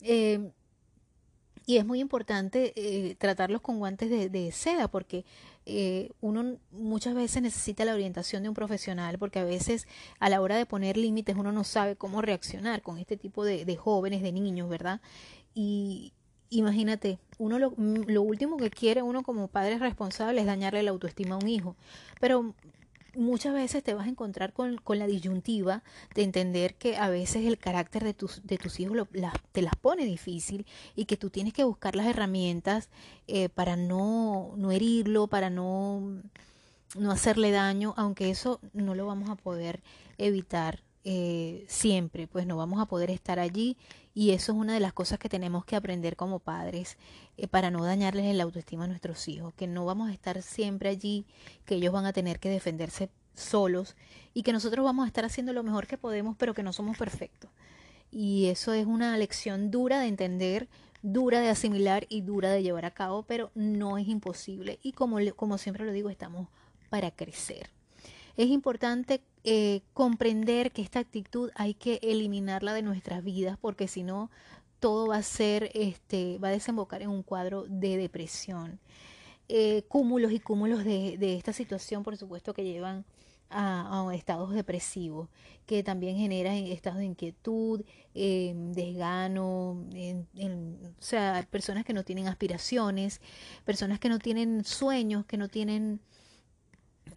[0.00, 0.50] Eh,
[1.70, 5.24] y es muy importante eh, tratarlos con guantes de, seda porque
[5.66, 9.86] eh, uno muchas veces necesita la orientación de un profesional porque a veces
[10.18, 13.64] a la hora de poner límites uno no sabe cómo reaccionar con este tipo de,
[13.64, 15.00] de jóvenes, de niños, ¿verdad?
[15.54, 16.12] Y
[16.48, 21.36] imagínate, uno lo, lo último que quiere uno como padre responsable es dañarle la autoestima
[21.36, 21.76] a un hijo.
[22.18, 22.52] Pero
[23.16, 25.82] muchas veces te vas a encontrar con, la disyuntiva
[26.14, 28.96] de entender que a veces el carácter de tus, de tus hijos
[29.52, 32.90] te las pone difícil y que tú tienes que buscar las herramientas
[33.26, 36.20] eh, para no, no herirlo, para no,
[36.96, 39.80] no hacerle daño, aunque eso no lo vamos a poder
[40.18, 43.78] evitar eh, siempre, pues no vamos a poder estar allí
[44.14, 46.98] y eso es una de las cosas que tenemos que aprender como padres
[47.38, 50.90] eh, para no dañarles el autoestima a nuestros hijos, que no vamos a estar siempre
[50.90, 51.24] allí,
[51.64, 53.96] que ellos van a tener que defenderse solos
[54.34, 56.98] y que nosotros vamos a estar haciendo lo mejor que podemos, pero que no somos
[56.98, 57.50] perfectos.
[58.10, 60.68] Y eso es una lección dura de entender,
[61.02, 64.80] dura de asimilar y dura de llevar a cabo, pero no es imposible.
[64.82, 66.48] Y como, como siempre lo digo, estamos
[66.90, 67.70] para crecer.
[68.40, 74.02] Es importante eh, comprender que esta actitud hay que eliminarla de nuestras vidas porque si
[74.02, 74.30] no
[74.78, 78.80] todo va a ser, este, va a desembocar en un cuadro de depresión.
[79.50, 83.04] Eh, cúmulos y cúmulos de, esta situación, por supuesto, que llevan
[83.50, 85.28] a, estados depresivos,
[85.66, 93.20] que también generan estados de inquietud, eh, desgano, o sea, personas que no tienen aspiraciones,
[93.66, 96.00] personas que no tienen sueños, que no tienen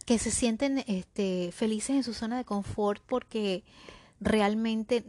[0.05, 3.63] que se sienten este, felices en su zona de confort porque
[4.19, 5.03] realmente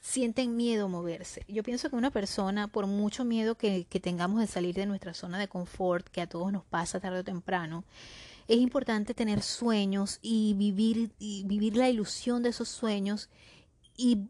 [0.00, 1.44] sienten miedo a moverse.
[1.48, 5.38] Yo pienso que una persona, por mucho miedo que, tengamos de salir de nuestra zona
[5.38, 7.84] de confort, que a todos nos pasa tarde o temprano,
[8.48, 13.28] es importante tener sueños y vivir, vivir la ilusión de esos sueños
[13.96, 14.28] y,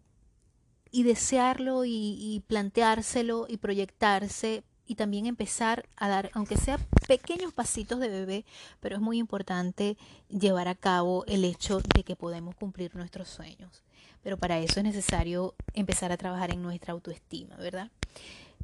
[0.91, 6.79] y desearlo y, y planteárselo y proyectarse y también empezar a dar, aunque sea
[7.11, 8.45] pequeños pasitos de bebé,
[8.79, 9.97] pero es muy importante
[10.29, 13.83] llevar a cabo el hecho de que podemos cumplir nuestros sueños.
[14.23, 17.91] Pero para eso es necesario empezar a trabajar en nuestra autoestima, ¿verdad?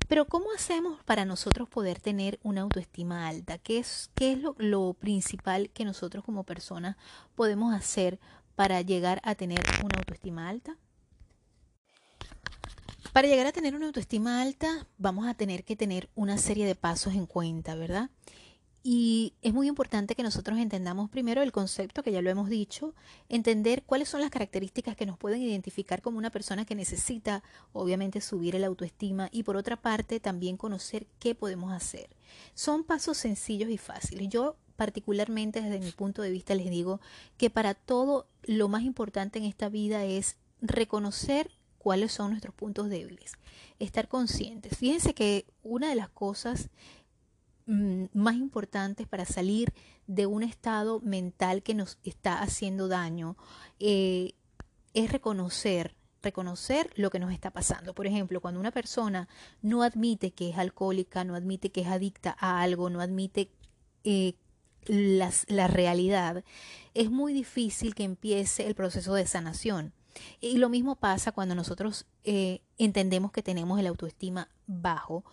[0.07, 3.59] Pero ¿cómo hacemos para nosotros poder tener una autoestima alta?
[3.59, 6.95] ¿Qué es, qué es lo, lo principal que nosotros como personas
[7.35, 8.21] podemos hacer
[8.55, 10.77] para llegar a tener una autoestima alta?
[13.17, 16.75] Para llegar a tener una autoestima alta, vamos a tener que tener una serie de
[16.75, 18.11] pasos en cuenta, ¿verdad?
[18.83, 22.95] Y es muy importante que nosotros entendamos primero el concepto, que ya lo hemos dicho,
[23.31, 28.21] entender cuáles son las características que nos pueden identificar como una persona que necesita, obviamente,
[28.21, 32.11] subir el autoestima y por otra parte también conocer qué podemos hacer.
[32.53, 34.29] Son pasos sencillos y fáciles.
[34.29, 37.01] Yo particularmente desde mi punto de vista les digo
[37.39, 41.56] que para todo lo más importante en esta vida es reconocer
[41.87, 43.35] cuáles son nuestros puntos débiles.
[43.79, 44.77] Estar conscientes.
[44.77, 46.69] Fíjense que una de las cosas
[47.67, 49.73] mm, más importantes para salir
[50.09, 53.37] de un estado mental que nos está haciendo daño
[53.79, 54.33] eh,
[54.95, 55.95] es reconocer
[56.25, 57.95] reconocer lo que nos está pasando.
[57.95, 59.29] Por ejemplo, cuando una persona
[59.63, 63.49] no admite que es alcohólica, no admite que es adicta a algo, no admite
[64.03, 64.35] eh,
[64.89, 66.43] la realidad,
[66.95, 69.93] es muy difícil que empiece el proceso de sanación.
[70.41, 75.25] Y lo mismo pasa cuando nosotros eh, entendemos que tenemos el autoestima bajo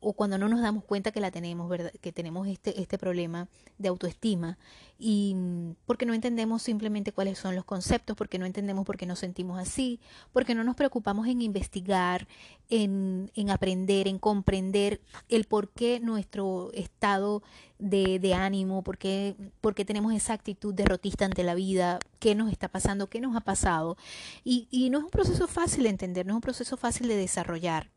[0.00, 1.92] o cuando no nos damos cuenta que la tenemos, ¿verdad?
[2.00, 4.58] que tenemos este, este problema de autoestima
[4.98, 9.06] y mm, porque no entendemos simplemente cuáles son los conceptos, porque no entendemos por qué
[9.06, 10.00] nos sentimos así,
[10.32, 12.28] porque no nos preocupamos en investigar,
[12.68, 17.42] en, en aprender, en comprender el por qué nuestro estado
[17.78, 22.34] de, de ánimo, por qué, por qué tenemos esa actitud derrotista ante la vida, qué
[22.34, 23.96] nos está pasando, qué nos ha pasado.
[24.44, 27.16] Y, y no es un proceso fácil de entender, no es un proceso fácil de
[27.16, 27.90] desarrollar.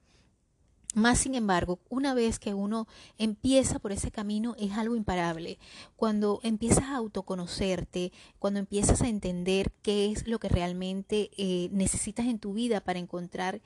[0.93, 5.57] Más sin embargo, una vez que uno empieza por ese camino es algo imparable.
[5.95, 12.27] Cuando empiezas a autoconocerte, cuando empiezas a entender qué es lo que realmente eh, necesitas
[12.27, 13.59] en tu vida para encontrar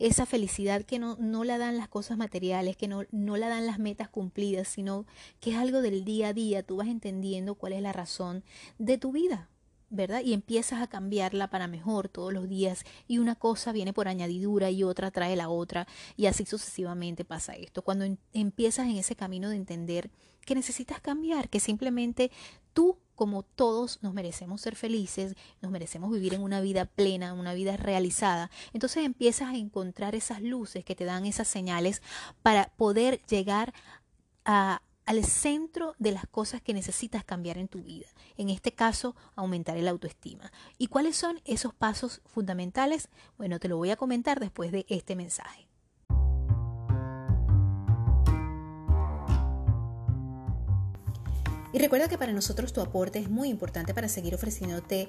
[0.00, 3.66] esa felicidad que no, no la dan las cosas materiales, que no, no la dan
[3.66, 5.06] las metas cumplidas, sino
[5.38, 8.42] que es algo del día a día, tú vas entendiendo cuál es la razón
[8.78, 9.48] de tu vida.
[9.92, 10.22] ¿Verdad?
[10.24, 14.70] Y empiezas a cambiarla para mejor todos los días y una cosa viene por añadidura
[14.70, 17.82] y otra trae la otra y así sucesivamente pasa esto.
[17.82, 20.10] Cuando empiezas en ese camino de entender
[20.44, 22.30] que necesitas cambiar, que simplemente
[22.72, 27.54] tú como todos nos merecemos ser felices, nos merecemos vivir en una vida plena, una
[27.54, 28.50] vida realizada.
[28.72, 32.02] Entonces empiezas a encontrar esas luces que te dan esas señales
[32.42, 33.74] para poder llegar
[34.44, 38.06] a, al centro de las cosas que necesitas cambiar en tu vida.
[38.36, 40.52] En este caso, aumentar el autoestima.
[40.78, 43.08] ¿Y cuáles son esos pasos fundamentales?
[43.38, 45.68] Bueno, te lo voy a comentar después de este mensaje.
[51.74, 55.08] Y recuerda que para nosotros tu aporte es muy importante para seguir ofreciéndote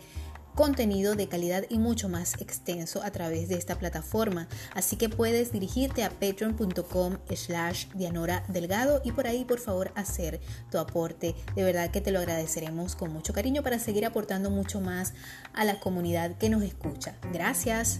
[0.56, 4.48] contenido de calidad y mucho más extenso a través de esta plataforma.
[4.74, 10.40] Así que puedes dirigirte a patreon.com slash Dianora Delgado y por ahí por favor hacer
[10.72, 11.36] tu aporte.
[11.56, 15.14] De verdad que te lo agradeceremos con mucho cariño para seguir aportando mucho más
[15.54, 17.16] a la comunidad que nos escucha.
[17.32, 18.00] Gracias.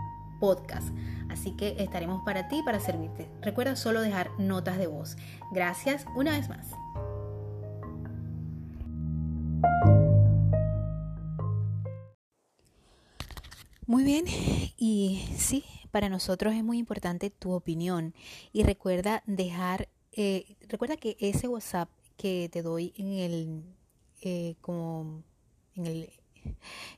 [0.41, 0.89] podcast.
[1.29, 3.29] Así que estaremos para ti, para servirte.
[3.41, 5.15] Recuerda solo dejar notas de voz.
[5.53, 6.67] Gracias una vez más.
[13.85, 14.25] Muy bien,
[14.77, 18.13] y sí, para nosotros es muy importante tu opinión
[18.53, 23.63] y recuerda dejar, eh, recuerda que ese WhatsApp que te doy en el,
[24.21, 25.23] eh, como
[25.75, 26.09] en el,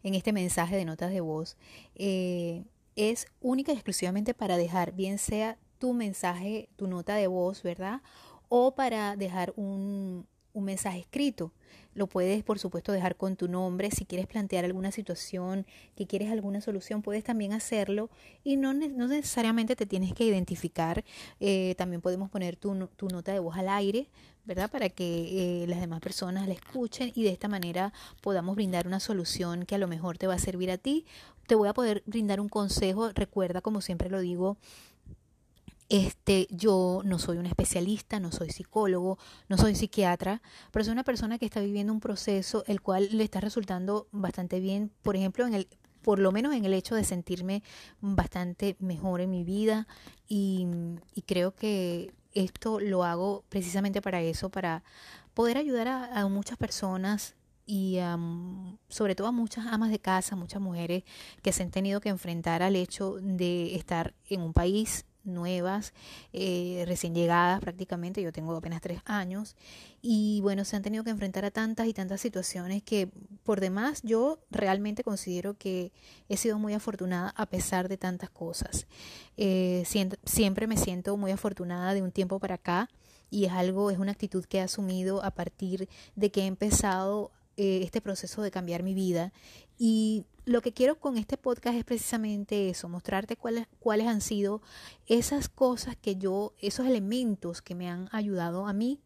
[0.03, 1.57] en este mensaje de notas de voz,
[1.95, 2.63] eh,
[2.95, 8.01] es única y exclusivamente para dejar, bien sea tu mensaje, tu nota de voz, ¿verdad?
[8.49, 11.51] O para dejar un, un mensaje escrito.
[11.95, 13.91] Lo puedes, por supuesto, dejar con tu nombre.
[13.91, 18.09] Si quieres plantear alguna situación, que quieres alguna solución, puedes también hacerlo
[18.43, 21.03] y no, no necesariamente te tienes que identificar.
[21.39, 24.09] Eh, también podemos poner tu, tu, nota de voz al aire,
[24.45, 24.71] ¿verdad?
[24.71, 28.99] Para que eh, las demás personas la escuchen y de esta manera podamos brindar una
[28.99, 31.05] solución que a lo mejor te va a servir a ti.
[31.47, 33.09] Te voy a poder brindar un consejo.
[33.13, 34.57] Recuerda, como siempre lo digo,
[35.89, 41.03] este, yo no soy un especialista, no soy psicólogo, no soy psiquiatra, pero soy una
[41.03, 45.45] persona que está viviendo un proceso el cual le está resultando bastante bien, por ejemplo,
[45.45, 45.67] en el
[46.03, 47.63] por lo menos en el hecho de sentirme
[48.01, 49.87] bastante mejor en mi vida
[50.27, 50.67] y,
[51.25, 54.83] creo que esto lo hago precisamente para eso, para
[55.33, 57.99] poder ayudar a, muchas personas y
[58.89, 61.03] sobre todo a muchas amas de casa, muchas mujeres
[61.41, 65.93] que se han tenido que enfrentar al hecho de estar en un país nuevas,
[66.33, 69.55] eh, recién llegadas prácticamente, yo tengo apenas tres años,
[70.01, 73.09] y bueno, se han tenido que enfrentar a tantas y tantas situaciones que
[73.43, 75.91] por demás yo realmente considero que
[76.29, 78.87] he sido muy afortunada a pesar de tantas cosas.
[79.37, 79.83] Eh,
[80.25, 82.89] siempre me siento muy afortunada de un tiempo para acá
[83.29, 87.31] y es algo, es una actitud que he asumido a partir de que he empezado
[87.57, 89.31] eh, este proceso de cambiar mi vida.
[89.77, 94.61] Y lo que quiero con este podcast es precisamente eso, mostrarte cuáles, cuáles han sido
[95.07, 98.99] esas cosas que yo, esos elementos que me han ayudado a mí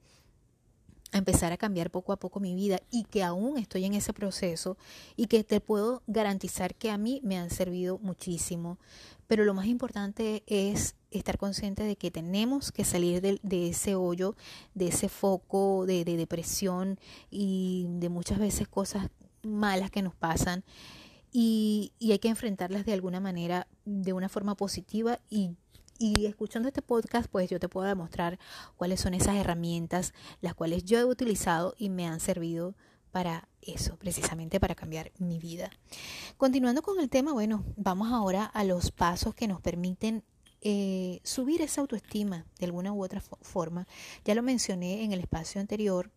[1.12, 4.14] a empezar a cambiar poco a poco mi vida y que aún estoy en ese
[4.14, 4.78] proceso
[5.16, 8.78] y que te puedo garantizar que a mí me han servido muchísimo.
[9.28, 14.36] Pero lo más importante es estar consciente de que tenemos que salir de, ese hoyo,
[14.74, 19.10] de ese foco de, de depresión y de muchas veces cosas
[19.44, 20.64] malas que nos pasan
[21.40, 25.52] y, hay que enfrentarlas de alguna manera, de una forma positiva y
[26.00, 28.40] y escuchando este podcast, pues yo te puedo demostrar
[28.76, 32.76] cuáles son esas herramientas, las cuales yo he utilizado y me han servido
[33.12, 35.72] para eso, precisamente para cambiar mi vida.
[36.38, 40.24] Continuando con el tema, bueno, vamos ahora a los pasos que nos permiten
[40.62, 43.88] eh, subir esa autoestima de alguna u otra forma.
[44.26, 46.12] Ya lo mencioné en el espacio anterior.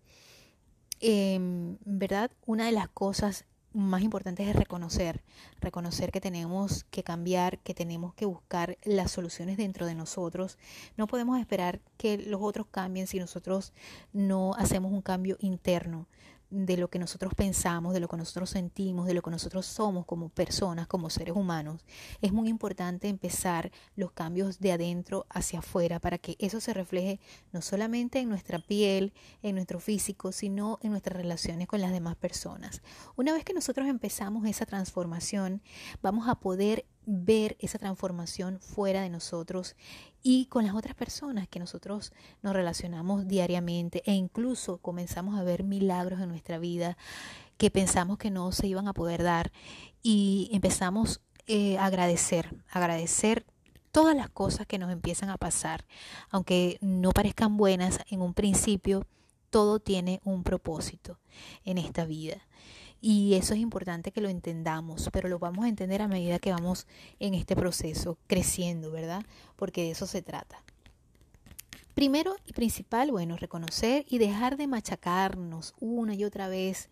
[1.00, 2.30] Em, ¿Verdad?
[2.44, 5.22] Una de las cosas más importante es reconocer,
[5.60, 10.58] reconocer que tenemos que cambiar, que tenemos que buscar las soluciones dentro de nosotros.
[10.96, 13.72] No podemos esperar que los otros cambien si nosotros
[14.12, 16.06] no hacemos un cambio interno
[16.50, 20.04] de lo que nosotros pensamos, de lo que nosotros sentimos, de lo que nosotros somos
[20.04, 21.84] como personas, como seres humanos,
[22.20, 27.20] es muy importante empezar los cambios de adentro hacia afuera para que eso se refleje
[27.52, 32.16] no solamente en nuestra piel, en nuestro físico, sino en nuestras relaciones con las demás
[32.16, 32.82] personas.
[33.16, 35.62] Una vez que nosotros empezamos esa transformación,
[36.02, 39.74] vamos a poder ver esa transformación fuera de nosotros
[40.22, 45.64] y con las otras personas que nosotros nos relacionamos diariamente e incluso comenzamos a ver
[45.64, 46.96] milagros en nuestra vida
[47.56, 49.50] que pensamos que no se iban a poder dar
[50.02, 53.44] y empezamos eh, a agradecer, agradecer
[53.90, 55.84] todas las cosas que nos empiezan a pasar,
[56.30, 59.04] aunque no parezcan buenas en un principio,
[59.50, 61.18] todo tiene un propósito
[61.64, 62.46] en esta vida.
[63.00, 66.52] Y eso es importante que lo entendamos, pero lo vamos a entender a medida que
[66.52, 66.86] vamos
[67.18, 69.24] en este proceso creciendo, ¿verdad?
[69.56, 70.62] Porque de eso se trata.
[71.94, 76.88] Primero y principal, bueno, reconocer y dejar de machacarnos una y otra vez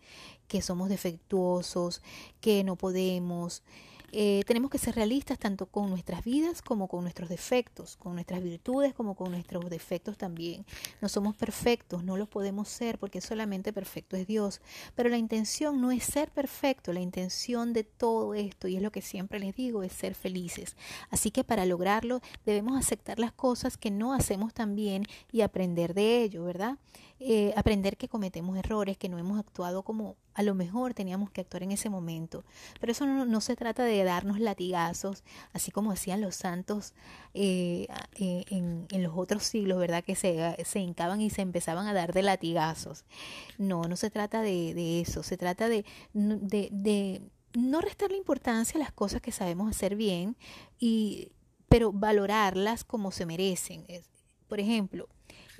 [0.47, 2.01] que somos defectuosos,
[2.41, 3.63] que no podemos,
[4.11, 8.43] eh, tenemos que ser realistas tanto con nuestras vidas como con nuestros defectos, con nuestras
[8.43, 10.65] virtudes como con nuestros defectos también.
[11.01, 14.61] No somos perfectos, no lo podemos ser porque solamente perfecto es Dios.
[14.95, 18.91] Pero la intención no es ser perfecto, la intención de todo esto, y es lo
[18.91, 20.75] que siempre les digo, es ser felices.
[21.09, 25.93] Así que para lograrlo debemos aceptar las cosas que no hacemos tan bien y aprender
[25.93, 26.77] de ello, ¿verdad?
[27.21, 31.41] Eh, aprender que cometemos errores, que no hemos actuado como a lo mejor teníamos que
[31.41, 32.45] actuar en ese momento.
[32.79, 36.93] Pero eso no, se trata de darnos latigazos, así como hacían los santos
[37.33, 40.01] eh, eh, en, los otros siglos, ¿verdad?
[40.01, 43.03] Que se, se hincaban y se empezaban a dar de latigazos.
[43.57, 47.21] No, no se trata de, de eso, se trata de, de, de
[47.53, 50.37] no restarle importancia a las cosas que sabemos hacer bien,
[50.79, 51.33] y,
[51.67, 53.85] pero valorarlas como se merecen.
[54.47, 55.09] Por ejemplo,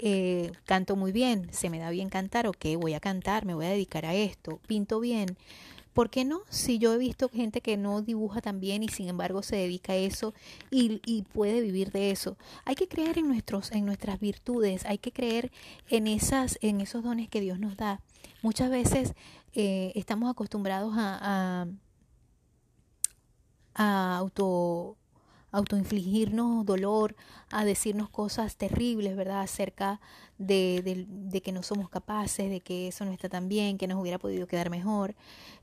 [0.02, 3.66] eh, canto muy bien, se me da bien cantar, ok, voy a cantar, me voy
[3.66, 5.38] a dedicar a esto, pinto bien.
[5.93, 6.41] ¿Por qué no?
[6.50, 9.93] Si yo he visto gente que no dibuja tan bien y sin embargo se dedica
[9.93, 10.34] a eso
[10.72, 12.38] y, y, puede vivir de eso.
[12.64, 15.52] Hay que creer en, nuestros, en nuestras virtudes, hay que creer
[15.89, 18.02] en, esas, en esos dones que Dios nos da.
[18.41, 19.14] Muchas veces
[19.54, 21.68] eh, estamos acostumbrados a, a,
[23.74, 24.99] a auto
[25.52, 27.16] autoinfligirnos dolor,
[27.52, 29.41] a decirnos cosas terribles, ¿verdad?
[29.41, 30.00] Acerca
[30.38, 34.00] de, de, que no somos capaces, de que eso no está tan bien, que nos
[34.00, 35.16] hubiera podido quedar mejor.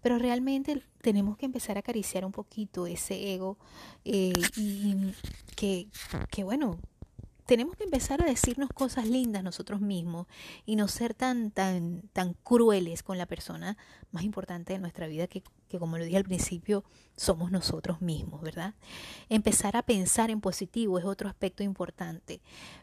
[0.03, 3.57] Pero realmente tenemos que empezar a acariciar un poquito ese ego
[4.05, 5.13] eh, y
[5.55, 5.89] que,
[6.31, 6.79] que, bueno,
[7.47, 10.27] tenemos que empezar a decirnos cosas lindas nosotros mismos
[10.67, 13.77] y no ser tan, tan, tan crueles con la persona
[14.11, 16.85] más importante de nuestra vida que, que, como lo dije al principio,
[17.17, 18.75] somos nosotros mismos, ¿verdad?
[19.29, 22.41] Empezar a pensar en positivo es otro aspecto importante.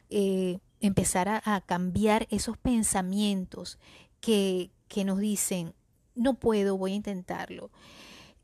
[0.10, 3.80] Eh, empezar a, cambiar esos pensamientos
[4.20, 5.74] que, que nos dicen,
[6.16, 7.72] no puedo, voy a intentarlo.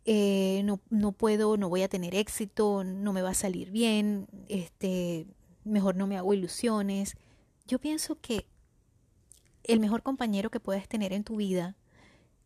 [0.05, 4.27] Eh, no, no puedo, no voy a tener éxito, no me va a salir bien,
[4.47, 5.27] este,
[5.63, 7.15] mejor no me hago ilusiones.
[7.67, 8.47] Yo pienso que
[9.63, 11.75] el mejor compañero que puedes tener en tu vida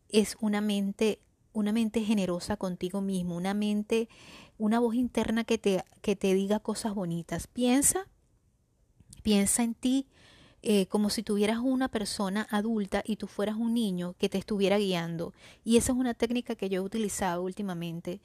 [0.10, 1.20] es una mente,
[1.54, 4.10] una mente generosa contigo mismo, una mente,
[4.58, 7.48] una voz interna que te, que te diga cosas bonitas.
[7.48, 8.08] Piensa,
[9.22, 10.08] piensa en ti
[10.66, 14.78] eh, como si tuvieras una persona adulta y tú fueras un niño que te estuviera
[14.78, 15.34] guiando.
[15.64, 18.22] Y esa es una técnica que yo he utilizado últimamente,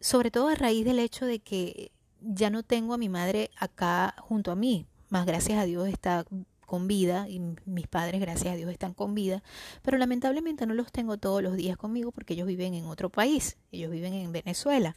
[0.00, 4.14] sobre todo a raíz del hecho de que ya no tengo a mi madre acá
[4.20, 6.24] junto a mí, más gracias a Dios está
[6.66, 9.42] con vida y mis padres, gracias a Dios, están con vida,
[9.82, 13.56] pero lamentablemente no los tengo todos los días conmigo porque ellos viven en otro país,
[13.72, 14.96] ellos viven en Venezuela.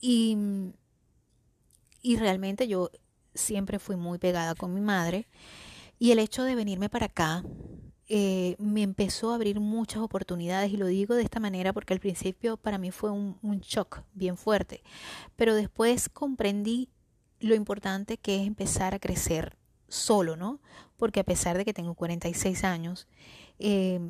[0.00, 0.36] Y,
[2.00, 2.90] y realmente yo
[3.34, 5.26] siempre fui muy pegada con mi madre
[5.98, 7.44] y el hecho de venirme para acá
[8.08, 12.00] eh, me empezó a abrir muchas oportunidades y lo digo de esta manera porque al
[12.00, 14.82] principio para mí fue un, un shock bien fuerte,
[15.36, 16.88] pero después comprendí
[17.38, 19.56] lo importante que es empezar a crecer
[19.90, 20.60] solo, ¿no?
[20.96, 23.06] Porque a pesar de que tengo 46 años
[23.58, 24.00] eh,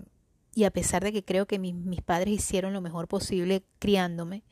[0.55, 4.45] y a pesar de que creo que mis, padres hicieron lo mejor posible criándome,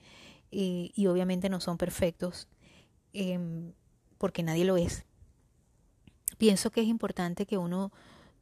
[0.51, 2.49] y obviamente no son perfectos,
[3.13, 3.75] em,
[4.17, 5.05] porque nadie lo es,
[6.39, 7.93] pienso que es importante que uno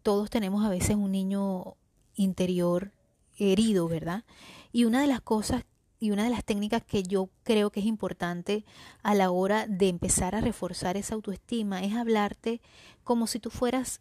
[0.03, 1.77] todos tenemos a veces un niño
[2.15, 2.93] interior
[3.39, 4.25] herido, ¿verdad?
[4.71, 5.65] Y una de las cosas
[5.99, 8.65] y una de las técnicas que yo creo que es importante
[9.03, 12.61] a la hora de empezar a reforzar esa autoestima es hablarte
[13.05, 14.01] como si tú fueras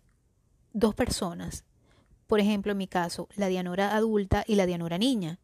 [0.73, 1.63] dos personas.
[2.27, 5.39] Por ejemplo, en mi caso, la Dianora adulta y la Dianora niña.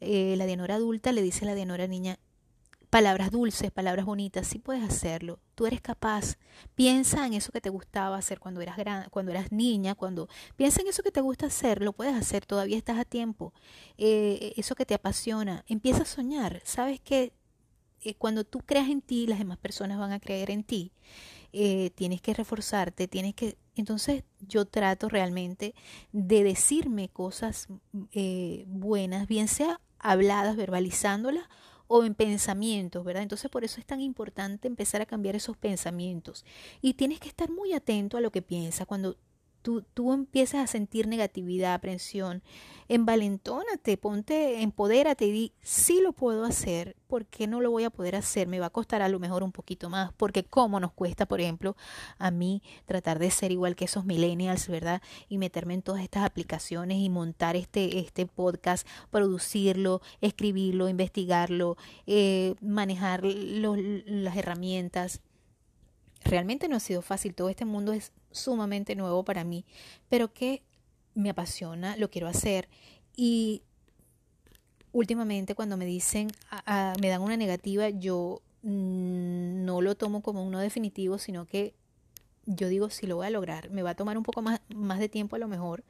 [0.00, 2.18] Eh, la Dianora adulta le dice a la Dianora niña,
[2.90, 5.40] palabras dulces, palabras bonitas, sí puedes hacerlo.
[5.56, 6.36] Tú eres capaz.
[6.74, 10.82] Piensa en eso que te gustaba hacer cuando eras gran, cuando eras niña, cuando piensa
[10.82, 13.54] en eso que te gusta hacer, lo puedes hacer, todavía estás a tiempo.
[13.96, 16.60] Eh, eso que te apasiona, empieza a soñar.
[16.64, 17.32] Sabes que
[18.02, 20.92] eh, cuando tú creas en ti, las demás personas van a creer en ti.
[21.54, 23.56] Eh, tienes que reforzarte, tienes que...
[23.76, 25.74] Entonces yo trato realmente
[26.12, 27.68] de decirme cosas
[28.66, 31.44] buenas, bien sea habladas, verbalizándolas
[31.88, 33.22] o en pensamientos, ¿verdad?
[33.22, 36.44] Entonces por eso es tan importante empezar a cambiar esos pensamientos.
[36.80, 38.86] Y tienes que estar muy atento a lo que piensas.
[38.86, 39.16] Cuando
[39.66, 42.40] tú, tú empiezas a sentir negatividad, aprensión,
[42.86, 47.90] envalentónate, ponte, empodérate y di, sí lo puedo hacer, ¿por qué no lo voy a
[47.90, 48.46] poder hacer?
[48.46, 51.40] Me va a costar a lo mejor un poquito más, porque cómo nos cuesta, por
[51.40, 51.74] ejemplo,
[52.18, 55.02] a mí tratar de ser igual que esos millennials, ¿verdad?
[55.28, 62.54] Y meterme en todas estas aplicaciones y montar este, este podcast, producirlo, escribirlo, investigarlo, eh,
[62.60, 65.22] manejar las herramientas
[66.26, 69.64] realmente no ha sido fácil, todo este mundo es sumamente nuevo para mí,
[70.08, 70.62] pero que
[71.14, 72.68] me apasiona, lo quiero hacer.
[73.16, 73.62] Y
[74.92, 76.30] últimamente cuando me dicen,
[77.00, 81.74] me dan una negativa, yo mm, no lo tomo como uno definitivo, sino que
[82.46, 84.98] yo digo, sí lo voy a lograr, me va a tomar un poco más, más
[85.00, 85.84] de tiempo a lo mejor,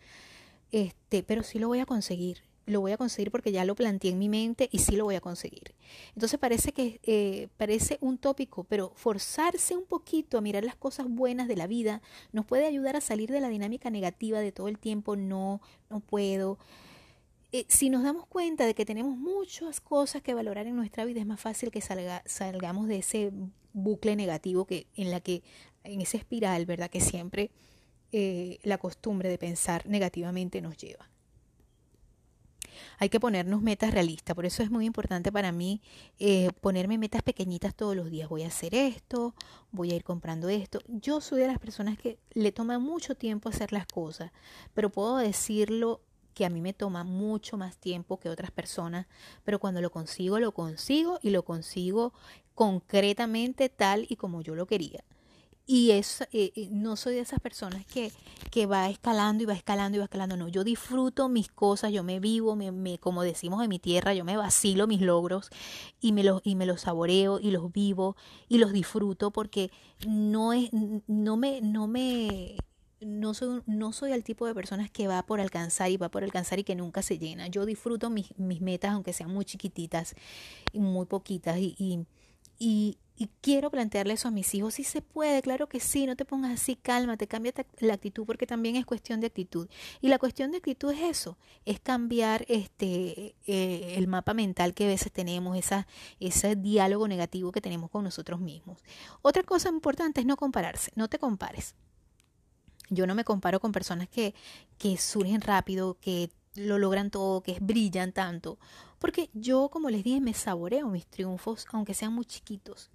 [0.72, 4.10] este, pero sí lo voy a conseguir lo voy a conseguir porque ya lo planteé
[4.10, 5.74] en mi mente y sí lo voy a conseguir.
[6.14, 11.06] Entonces parece que eh, parece un tópico, pero forzarse un poquito a mirar las cosas
[11.08, 12.02] buenas de la vida
[12.32, 16.00] nos puede ayudar a salir de la dinámica negativa de todo el tiempo, no, no
[16.00, 16.58] puedo.
[17.52, 21.20] Eh, si nos damos cuenta de que tenemos muchas cosas que valorar en nuestra vida,
[21.20, 23.32] es más fácil que salga, salgamos de ese
[23.72, 25.44] bucle negativo que en la que
[25.84, 26.90] en esa espiral, ¿verdad?
[26.90, 27.52] Que siempre
[28.10, 31.08] eh, la costumbre de pensar negativamente nos lleva
[32.98, 34.34] hay que ponernos metas realistas.
[34.34, 35.80] Por eso es muy importante para mí
[36.18, 38.28] eh, ponerme metas pequeñitas todos los días.
[38.28, 39.34] Voy a hacer esto,
[39.72, 40.80] voy a ir comprando esto.
[40.88, 44.32] Yo soy de las personas que le toma mucho tiempo hacer las cosas,
[44.74, 46.00] pero puedo decirlo
[46.34, 49.06] que a mí me toma mucho más tiempo que otras personas,
[49.42, 52.12] pero cuando lo consigo, lo consigo y lo consigo
[52.54, 55.02] concretamente tal y como yo lo quería.
[55.68, 58.12] Y es, eh, eh, no soy de esas personas que,
[58.52, 60.36] que va escalando y va escalando y va escalando.
[60.36, 64.14] No, yo disfruto mis cosas, yo me vivo, me, me, como decimos en mi tierra,
[64.14, 65.50] yo me vacilo mis logros
[66.00, 68.16] y me, los, y me los saboreo y los vivo
[68.48, 69.72] y los disfruto porque
[70.06, 72.56] no, es, no me, no me,
[73.00, 76.24] no soy, no soy el tipo de personas que va por alcanzar y va por
[76.24, 77.48] alcanzar y que nunca se llena.
[77.48, 80.14] Yo disfruto mis, mis metas, aunque sean muy chiquititas
[80.72, 82.06] y muy poquitas, y, y,
[82.58, 84.74] y, y quiero plantearle eso a mis hijos.
[84.74, 88.46] Si se puede, claro que sí, no te pongas así, cálmate, cambia la actitud, porque
[88.46, 89.68] también es cuestión de actitud.
[90.00, 94.84] Y la cuestión de actitud es eso, es cambiar este eh, el mapa mental que
[94.84, 95.86] a veces tenemos, esa,
[96.20, 98.78] ese diálogo negativo que tenemos con nosotros mismos.
[99.22, 101.74] Otra cosa importante es no compararse, no te compares.
[102.88, 104.34] Yo no me comparo con personas que,
[104.78, 108.58] que surgen rápido, que lo logran todo, que brillan tanto.
[108.98, 112.90] Porque yo, como les dije, me saboreo mis triunfos, aunque sean muy chiquitos.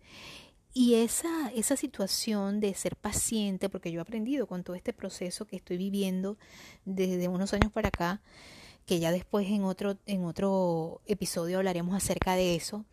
[0.73, 5.45] Y esa, esa situación de ser paciente, porque yo he aprendido con todo este proceso
[5.45, 6.37] que estoy viviendo
[6.85, 8.21] desde unos años para acá,
[8.85, 12.85] que ya después en otro, en otro episodio hablaremos acerca de eso,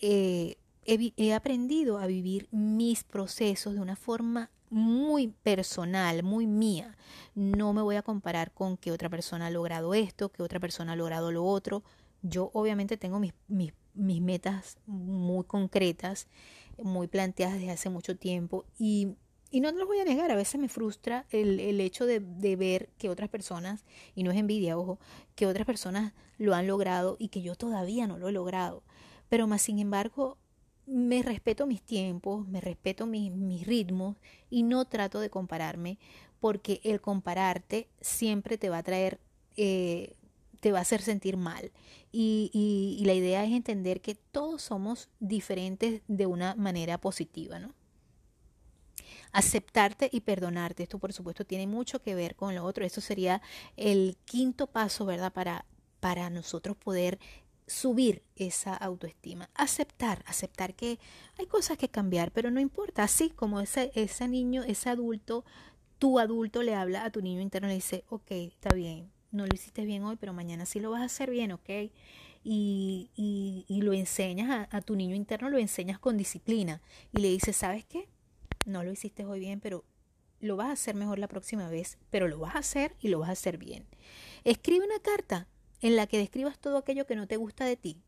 [0.00, 0.56] eh,
[0.86, 6.96] he, he aprendido a vivir mis procesos de una forma muy personal, muy mía.
[7.34, 10.92] No me voy a comparar con que otra persona ha logrado esto, que otra persona
[10.92, 11.82] ha logrado lo otro.
[12.22, 16.28] Yo obviamente tengo mis, mis, mis metas muy concretas,
[16.78, 19.16] muy planteadas desde hace mucho tiempo y,
[19.50, 22.56] y no los voy a negar, a veces me frustra el, el hecho de, de,
[22.56, 24.98] ver que otras personas, y no es envidia, ojo,
[25.34, 28.82] que otras personas lo han logrado y que yo todavía no lo he logrado.
[29.28, 30.38] Pero más sin embargo,
[30.86, 34.16] me respeto mis tiempos, me respeto mis, mis ritmos
[34.50, 35.98] y no trato de compararme
[36.40, 39.18] porque el compararte siempre te va a traer,
[39.56, 40.14] eh,
[40.60, 41.72] te va a hacer sentir mal.
[42.12, 47.74] Y, y, la idea es entender que todos somos diferentes de una manera positiva, ¿no?
[49.32, 50.84] Aceptarte y perdonarte.
[50.84, 52.86] Esto, por supuesto, tiene mucho que ver con lo otro.
[52.86, 53.42] Eso sería
[53.76, 55.32] el quinto paso, ¿verdad?
[55.32, 55.66] Para,
[56.00, 57.18] para nosotros poder
[57.66, 60.98] subir esa autoestima, aceptar, aceptar que
[61.38, 65.44] hay cosas que cambiar, pero no importa, así como ese, ese niño, ese adulto,
[65.98, 69.46] tu adulto le habla a tu niño interno y le dice, ok, está bien, no
[69.46, 71.68] lo hiciste bien hoy, pero mañana sí lo vas a hacer bien, ok,
[72.44, 76.80] y, y, y lo enseñas a, a tu niño interno, lo enseñas con disciplina
[77.12, 78.08] y le dices, ¿sabes qué?
[78.64, 79.84] No lo hiciste hoy bien, pero
[80.40, 83.18] lo vas a hacer mejor la próxima vez, pero lo vas a hacer y lo
[83.18, 83.86] vas a hacer bien.
[84.44, 85.48] Escribe una carta
[85.82, 88.02] en la que describas todo aquello que no te gusta de ti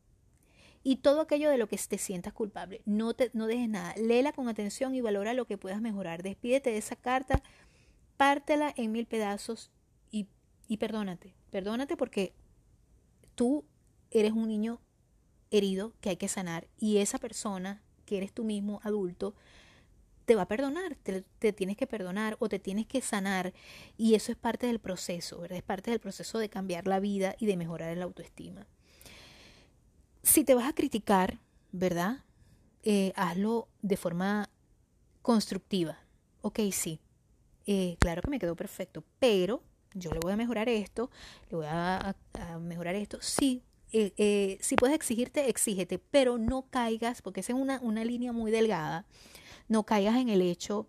[0.82, 2.82] y todo aquello de lo que te sientas culpable.
[2.86, 3.94] No, te, no dejes nada.
[3.96, 6.22] Léela con atención y valora lo que puedas mejorar.
[6.22, 7.42] Despídete de esa carta,
[8.16, 9.70] pártela en mil pedazos
[10.10, 10.28] y,
[10.66, 11.34] y perdónate.
[11.50, 12.32] Perdónate porque
[13.34, 13.64] tú
[14.10, 14.80] eres un niño
[15.50, 19.34] herido que hay que sanar y esa persona que eres tú mismo adulto
[20.28, 23.54] te va a perdonar, te, tienes que perdonar o te tienes que sanar
[23.96, 25.56] y eso es parte del proceso, ¿verdad?
[25.56, 28.66] Es parte del proceso de cambiar la vida y de mejorar la autoestima.
[30.22, 31.38] Si te vas a criticar,
[31.72, 32.24] ¿verdad?
[32.82, 34.50] Eh, hazlo de forma
[35.22, 35.98] constructiva.
[36.42, 37.00] Ok, sí,
[37.64, 39.62] eh, claro que me quedó perfecto, pero
[39.94, 41.10] yo le voy a mejorar esto,
[41.48, 42.14] le voy a,
[42.60, 43.16] mejorar esto.
[43.22, 43.62] Sí,
[43.92, 48.50] eh, si puedes exigirte, exígete, pero no caigas, porque esa es una, una línea muy
[48.50, 49.06] delgada
[49.68, 50.88] no caigas en el hecho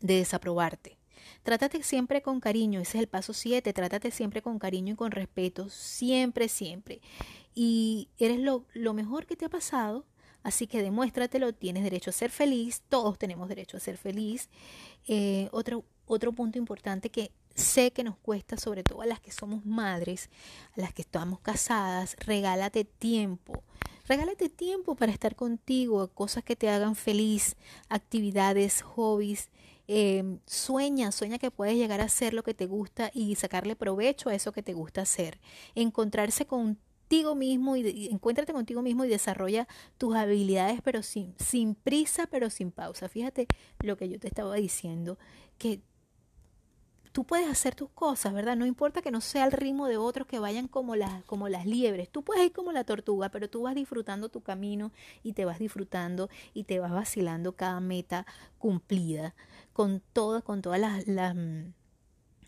[0.00, 0.98] de desaprobarte.
[1.42, 5.10] Trátate siempre con cariño, ese es el paso 7, trátate siempre con cariño y con
[5.10, 7.00] respeto, siempre, siempre.
[7.54, 10.06] Y eres lo, mejor que te ha pasado,
[10.42, 14.50] Así que demuéstratelo, tienes derecho a ser feliz, todos tenemos derecho a ser feliz.
[15.08, 19.32] Eh, otro, otro punto importante que sé que nos cuesta, sobre todo a las que
[19.32, 20.28] somos madres,
[20.76, 23.62] a las que estamos casadas, regálate tiempo.
[24.06, 27.56] Regálate tiempo para estar contigo, cosas que te hagan feliz,
[27.88, 29.48] actividades, hobbies.
[29.88, 34.28] Eh, sueña, sueña que puedes llegar a hacer lo que te gusta y sacarle provecho
[34.28, 35.40] a eso que te gusta hacer.
[35.74, 42.26] Encontrarse contigo mismo y, encuéntrate contigo mismo y desarrolla tus habilidades, pero sin, sin prisa,
[42.26, 43.08] pero sin pausa.
[43.08, 43.46] Fíjate
[43.80, 45.18] lo que yo te estaba diciendo,
[45.58, 45.80] que
[47.14, 48.56] tú puedes hacer tus cosas, ¿verdad?
[48.56, 51.64] No importa que no sea el ritmo de otros que vayan como las, como las
[51.64, 52.10] liebres.
[52.10, 54.90] Tú puedes ir como la tortuga, pero tú vas disfrutando tu camino
[55.22, 58.26] y te vas disfrutando y te vas vacilando cada meta
[58.58, 59.36] cumplida
[59.72, 61.36] con toda, con toda la, la,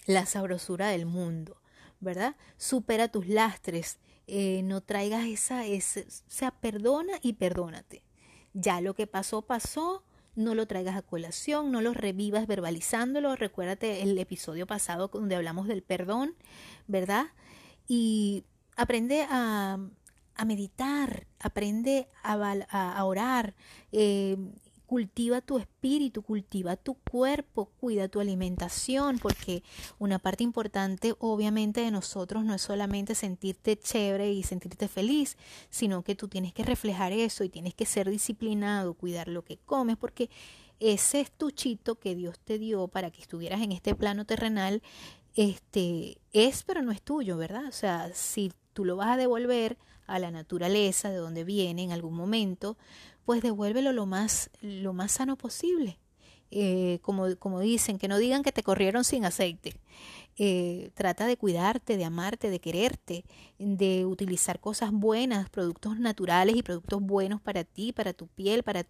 [0.06, 1.62] la sabrosura del mundo,
[2.00, 2.34] ¿verdad?
[2.56, 8.02] Supera tus lastres, eh, no traigas esa, esa, o sea, perdona y perdónate.
[8.52, 10.02] Ya lo que pasó, pasó
[10.36, 13.34] no lo traigas a colación, no lo revivas verbalizándolo.
[13.34, 16.34] Recuérdate el episodio pasado donde hablamos del perdón,
[16.86, 17.26] ¿verdad?
[17.88, 18.44] Y
[18.76, 19.78] aprende a,
[20.34, 22.34] a meditar, aprende a,
[22.70, 23.54] a orar,
[23.92, 24.36] eh,
[24.86, 29.62] cultiva tu espíritu, cultiva tu cuerpo, cuida tu alimentación, porque
[29.98, 35.36] una parte importante obviamente de nosotros no es solamente sentirte chévere y sentirte feliz,
[35.68, 39.58] sino que tú tienes que reflejar eso y tienes que ser disciplinado, cuidar lo que
[39.58, 40.30] comes, porque
[40.78, 44.82] ese estuchito que Dios te dio para que estuvieras en este plano terrenal,
[45.34, 47.66] este es pero no es tuyo, ¿verdad?
[47.66, 51.92] O sea, si tú lo vas a devolver a la naturaleza de donde viene en
[51.92, 52.76] algún momento,
[53.26, 55.98] pues devuélvelo lo más, lo más sano posible.
[56.52, 59.74] Eh, como, como dicen, que no digan que te corrieron sin aceite.
[60.38, 63.24] Eh, trata de cuidarte, de amarte, de quererte,
[63.58, 68.84] de utilizar cosas buenas, productos naturales y productos buenos para ti, para tu piel, para,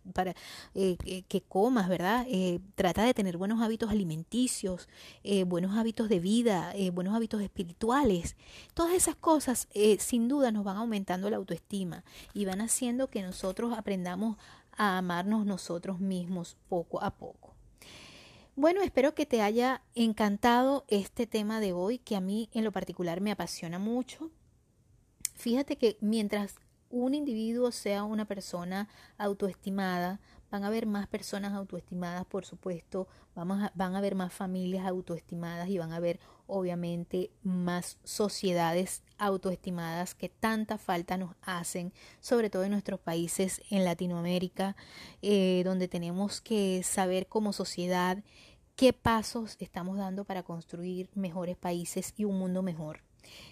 [0.74, 2.26] eh, que, comas, ¿verdad?
[2.28, 4.88] Eh, trata de tener buenos hábitos alimenticios,
[5.47, 8.36] buenos hábitos de vida, buenos hábitos espirituales.
[8.74, 9.68] Todas esas cosas
[9.99, 14.36] sin duda nos van aumentando la autoestima y van haciendo que nosotros aprendamos
[14.76, 17.55] a amarnos nosotros mismos poco a poco.
[18.59, 22.72] Bueno, espero que te haya encantado este tema de hoy, que a mí en lo
[22.72, 24.30] particular me apasiona mucho.
[25.34, 26.54] Fíjate que mientras
[26.88, 28.88] un individuo sea una persona
[29.18, 34.86] autoestimada, van a haber más personas autoestimadas, por supuesto, vamos van a haber más familias
[34.86, 42.50] autoestimadas y van a haber obviamente más sociedades autoestimadas que tanta falta nos hacen, sobre
[42.50, 44.76] todo en nuestros países en Latinoamérica,
[45.22, 48.22] eh, donde tenemos que saber como sociedad
[48.76, 53.00] qué pasos estamos dando para construir mejores países y un mundo mejor.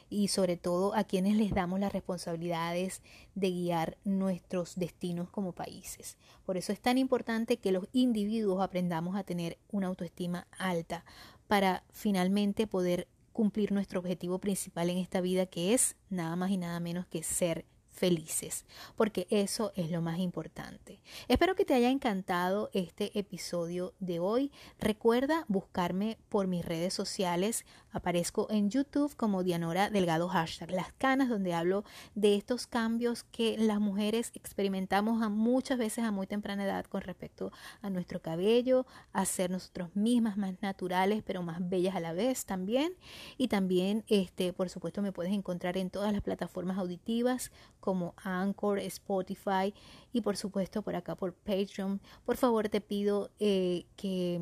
[0.09, 3.03] Y sobre todo a quienes les damos las responsabilidades
[3.35, 6.17] de guiar nuestros destinos como países.
[6.45, 11.05] Por eso es tan importante que los individuos aprendamos a tener una autoestima alta
[11.49, 16.57] para finalmente poder cumplir nuestro objetivo principal en esta vida que es nada más y
[16.57, 18.67] nada menos que ser felices,
[18.97, 21.01] porque eso es lo más importante.
[21.29, 24.53] Espero que te haya encantado este episodio de hoy.
[24.79, 27.65] Recuerda buscarme por mis redes sociales.
[27.91, 31.85] Aparezco en YouTube como Dianora Delgado hashtag Las Canas, donde hablo
[32.15, 37.01] de estos cambios que las mujeres experimentamos a muchas veces a muy temprana edad con
[37.01, 39.51] respecto a nuestro cabello, a ser
[39.95, 42.95] mismas más naturales, pero más bellas a la vez también.
[43.37, 47.53] Y también, este, por supuesto, me puedes encontrar en todas las plataformas auditivas
[47.85, 49.75] como Anchor, Spotify
[50.11, 52.01] y por supuesto por acá por Patreon.
[52.25, 54.41] Por favor te pido eh, que,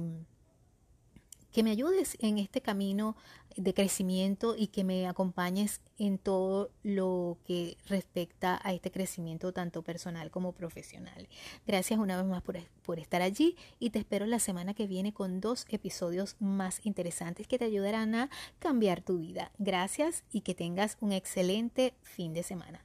[1.51, 3.17] que me ayudes en este camino
[3.57, 9.83] de crecimiento y que me acompañes en todo lo que respecta a este crecimiento tanto
[9.83, 11.29] personal como profesional.
[11.67, 15.13] Gracias una vez más por, por, estar allí y te espero la semana que viene
[15.13, 18.31] con dos episodios más interesantes que te ayudarán a
[18.61, 19.51] cambiar tu vida.
[19.59, 22.85] Gracias y que tengas un excelente fin de semana.